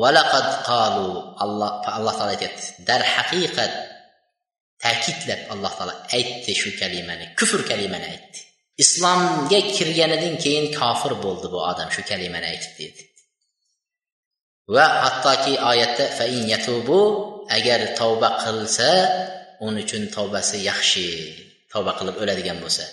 [0.00, 1.08] Valaqad qalu
[1.44, 3.72] alloh alloh taolo aytyapti darhaqiqat
[4.84, 8.40] ta'kidlab alloh taolo aytdi shu kalimani kufr kalimani aytdi.
[8.82, 13.02] Islomga kirganidan keyin kofir bo'ldi bu odam shu kalimani aytib dedi.
[14.74, 17.00] Va hattoki oyatda fain yatubu
[17.56, 18.90] agar tavba qilsa
[19.66, 21.06] uning uchun tavbasi yaxshi
[21.72, 22.84] tavba qilib o'ladigan bo'lsa.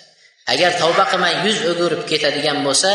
[0.53, 2.91] Agar tavba qilmay yuz o'girib ketadigan bo'lsa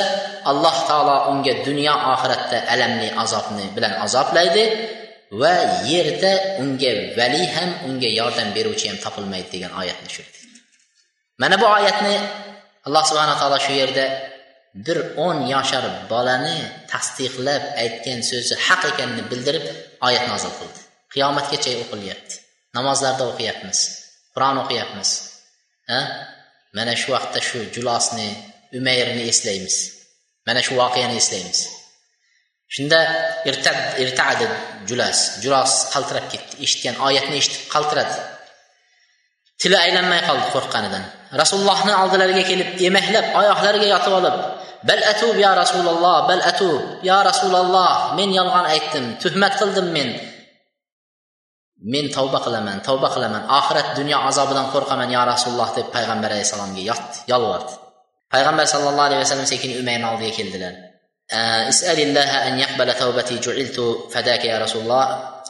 [0.51, 4.65] alloh taolo unga dunyo oxiratda alamli azobni bilan azoblaydi
[5.41, 5.55] va
[5.93, 6.33] yerda
[6.63, 10.39] unga vali ham unga yordam beruvchi ham topilmaydi degan oyatni tushirdi.
[11.43, 12.15] Mana bu oyatni
[12.87, 14.07] alloh subhana taolo shu yerda
[14.87, 16.57] bir o'n yashar bolani
[16.93, 19.65] tasdiqlab aytgan so'zi haq ekanini bildirib
[20.07, 20.81] oyat nozil qildi.
[21.15, 22.35] Qiyomatgacha o'qilyapti.
[22.77, 23.79] Namozlarda o'qiyapmiz.
[24.35, 25.11] Qur'on o'qiyapmiz.
[25.91, 26.01] Ha?
[26.77, 28.29] Mana shu vaqtda shu julosni
[28.79, 29.77] umayrni eslaymiz.
[30.47, 31.61] Mana shu voqeani eslaymiz.
[32.75, 33.01] Shunda
[34.05, 34.47] irtadi
[34.89, 36.53] julas julos qaltirab ketdi.
[36.65, 38.17] Eshitgan oyatni eshitib qaltiradi.
[39.61, 41.05] Tili aylanmay qoldi qo'rqqanidan.
[41.41, 44.37] Rasulullohni oldilariga kelib emaklab oyoqlariga yotib olib
[44.89, 50.09] bal atub ya rasululloh bal atub ya rasululloh men yolg'on aytdim tuhmat qildim men.
[51.93, 53.43] Men tavba qilaman tavba qilaman.
[53.59, 56.83] Oxirat dunyo azobidan qo'rqaman yo rasululloh deb payg'ambar alayhissalomga
[57.33, 57.75] yolvordi
[58.35, 60.75] payg'ambar sallallohu alayhi vasallam sekin umayrni oldiga keldilar.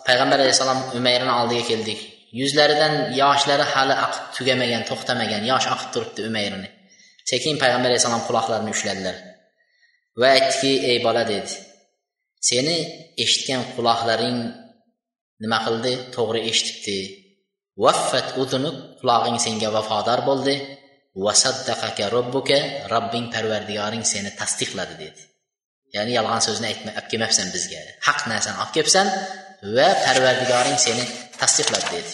[0.09, 2.01] Payg'ambar alayhissalom umayrni oldiga keldik.
[2.41, 6.69] Yuzlaridan yoshlari hali oqib tugamagan to'xtamagan yosh oqib turibdi umayrni.
[7.31, 9.17] Sekin payg'ambar alayhissalom quloqlarini ushladilar.
[10.21, 11.53] Va aytdiki ey bola dedi.
[12.49, 12.77] Seni
[13.25, 14.39] eshitgan quloqlaring
[15.43, 16.99] nima qildi to'g'ri eshitibdi
[17.85, 20.55] vaffat udunuk qulog'ing senga vafodor bo'ldi
[21.25, 22.59] vasaddaqaka robbuka
[22.93, 25.23] robbing parvardigoring seni tasdiqladi dedi
[25.95, 29.07] ya'ni yolg'on so'zni aytma olib kelmabsan bizga haq narsani olib kelibsan
[29.77, 31.05] va parvardigoring seni
[31.41, 32.13] tasdiqladi dedi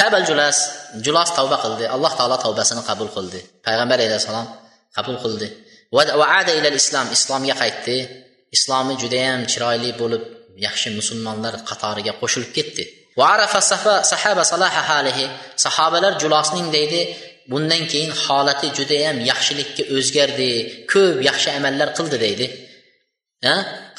[0.00, 0.58] tabal julas
[1.04, 4.46] julos tavba qildi alloh taolo tavbasini qabul qildi payg'ambar alayhissalom
[4.96, 5.48] qabul qildi
[5.96, 7.96] va ada ilal islom islomga qaytdi
[8.56, 10.22] islomi judayam chiroyli bo'lib
[10.66, 12.84] yaxshi musulmonlar qatoriga qo'shilib ketdi.
[15.64, 17.00] Sahobalar julosning deydi
[17.50, 20.50] bundan keyin holati judayam yaxshilikka o'zgardi
[20.92, 22.46] ko'p yaxshi amallar qildi deydi.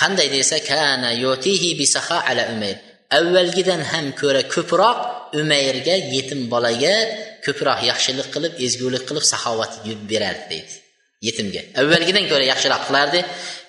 [0.02, 2.78] Qanday desa kana yotihi bisaha ala umayr.
[3.18, 4.98] Avvalgidan ham ko'ra ko'proq
[5.42, 6.96] umayrga yetim bolaga
[7.46, 9.74] ko'proq yaxshilik qilib ezgulik qilib saxovat
[10.12, 10.74] berardi deydi.
[11.28, 11.62] Yetimga.
[11.82, 13.20] Avvalgidan ko'ra yaxshiroq qilardi.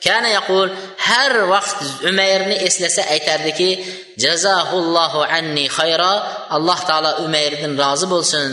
[0.06, 0.68] Kana yaqul
[1.08, 1.78] har vaqt
[2.10, 3.70] umayrni eslasa aytardiki
[4.24, 6.14] jazahullohu anni xayro
[6.56, 8.50] alloh taolo umayrdan rozi bo'lsin.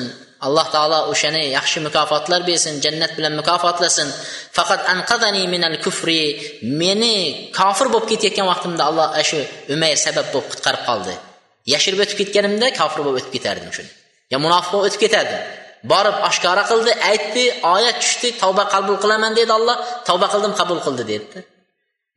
[0.48, 4.08] Alloh taolo o'shani yaxshi mukofotlar bersin jannat bilan mukofotlasin.
[4.58, 6.22] Faqat anqadani minal kufri
[6.82, 7.18] meni
[7.60, 9.40] kofir bo'lib ketayotgan vaqtimda alloh shu
[9.74, 11.14] umayr sabab bo'lib qutqarib qoldi.
[11.74, 13.92] Yashirib o'tib ketganimda kofir bo'lib o'tib ketardim shuni.
[14.32, 15.42] Yo munofiq bo'lib o'tib ketardim.
[15.92, 17.44] Borib oshkora qildi aytdi
[17.76, 19.78] oyat tushdi tavba qabul qilaman dedi olloh
[20.08, 21.40] tavba qildim qabul qildi dedi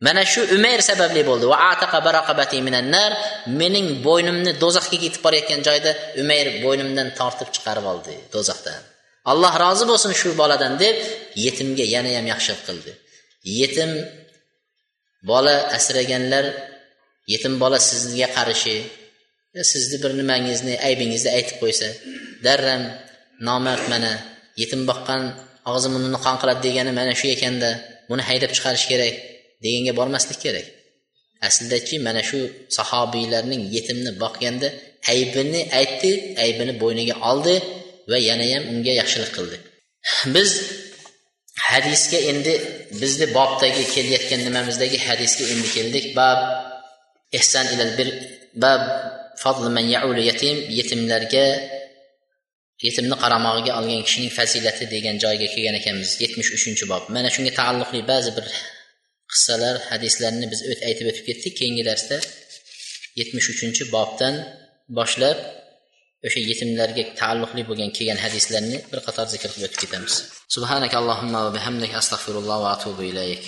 [0.06, 1.46] mana shu umayr sababli bo'ldi.
[1.52, 1.58] Va
[3.60, 5.90] mening bo'ynimni do'zaxga ketib borayotgan joyda
[6.22, 8.82] umayr bo'ynimdan tortib chiqarib oldi do'zaxdan.
[9.32, 10.96] Alloh rozi bo'lsin shu boladan deb
[11.44, 12.92] yetimga yana ham yaxshilik qildi.
[13.60, 13.90] Yetim
[15.30, 16.44] bola asraganlar
[17.32, 18.76] yetim bola sizga qarishi
[19.72, 21.88] sizni bir nimangizni aybingizni aytib qo'ysa
[22.46, 22.82] darram
[23.48, 24.12] nomard mana
[24.60, 25.22] yetim boqqan
[25.70, 27.70] og'zi burnini qon qiladi degani mana shu ekanda
[28.10, 29.14] buni haydab chiqarish kerak
[29.64, 30.66] deganga bormaslik kerak.
[31.48, 32.38] Aslidachi mana shu
[32.76, 34.68] sahobiylarning yetimni boqganda
[35.12, 36.10] aybini aytdi
[36.44, 37.54] aybini bo'yniga oldi
[38.10, 39.56] va yanayam unga yaxshilik qildi.
[40.34, 40.50] Biz
[41.68, 42.52] hadisga endi
[43.00, 46.04] bizni bobdagi kelayotgan nimamizdagi hadisga endi keldik.
[46.18, 46.38] Bab
[47.38, 48.08] ehson ilal bir
[48.64, 48.82] bab
[49.42, 51.46] fadl man yaul yatim yetimlarga
[52.86, 56.10] yetimni qaramog'iga olgan kishining fazilati degan joyga kelgan ekanmiz.
[56.24, 57.02] Yetmish uchinchi bob.
[57.14, 58.46] Mana shunga taalluqli ba'zi bir
[59.32, 61.54] qissalar hadislarni biz o't aytib o'tib ketdik.
[61.60, 62.16] Keyingi darsda
[63.20, 64.34] yetmish uchinchi bobdan
[64.98, 65.38] boshlab
[66.26, 70.14] o'sha yetimlarga taalluqli bo'lgan kelgan hadislarni bir qator zikr qilib o'tib ketamiz.
[70.54, 73.42] Subhanak allohumma va bihamdik astag'firulloh va atubu ilayk.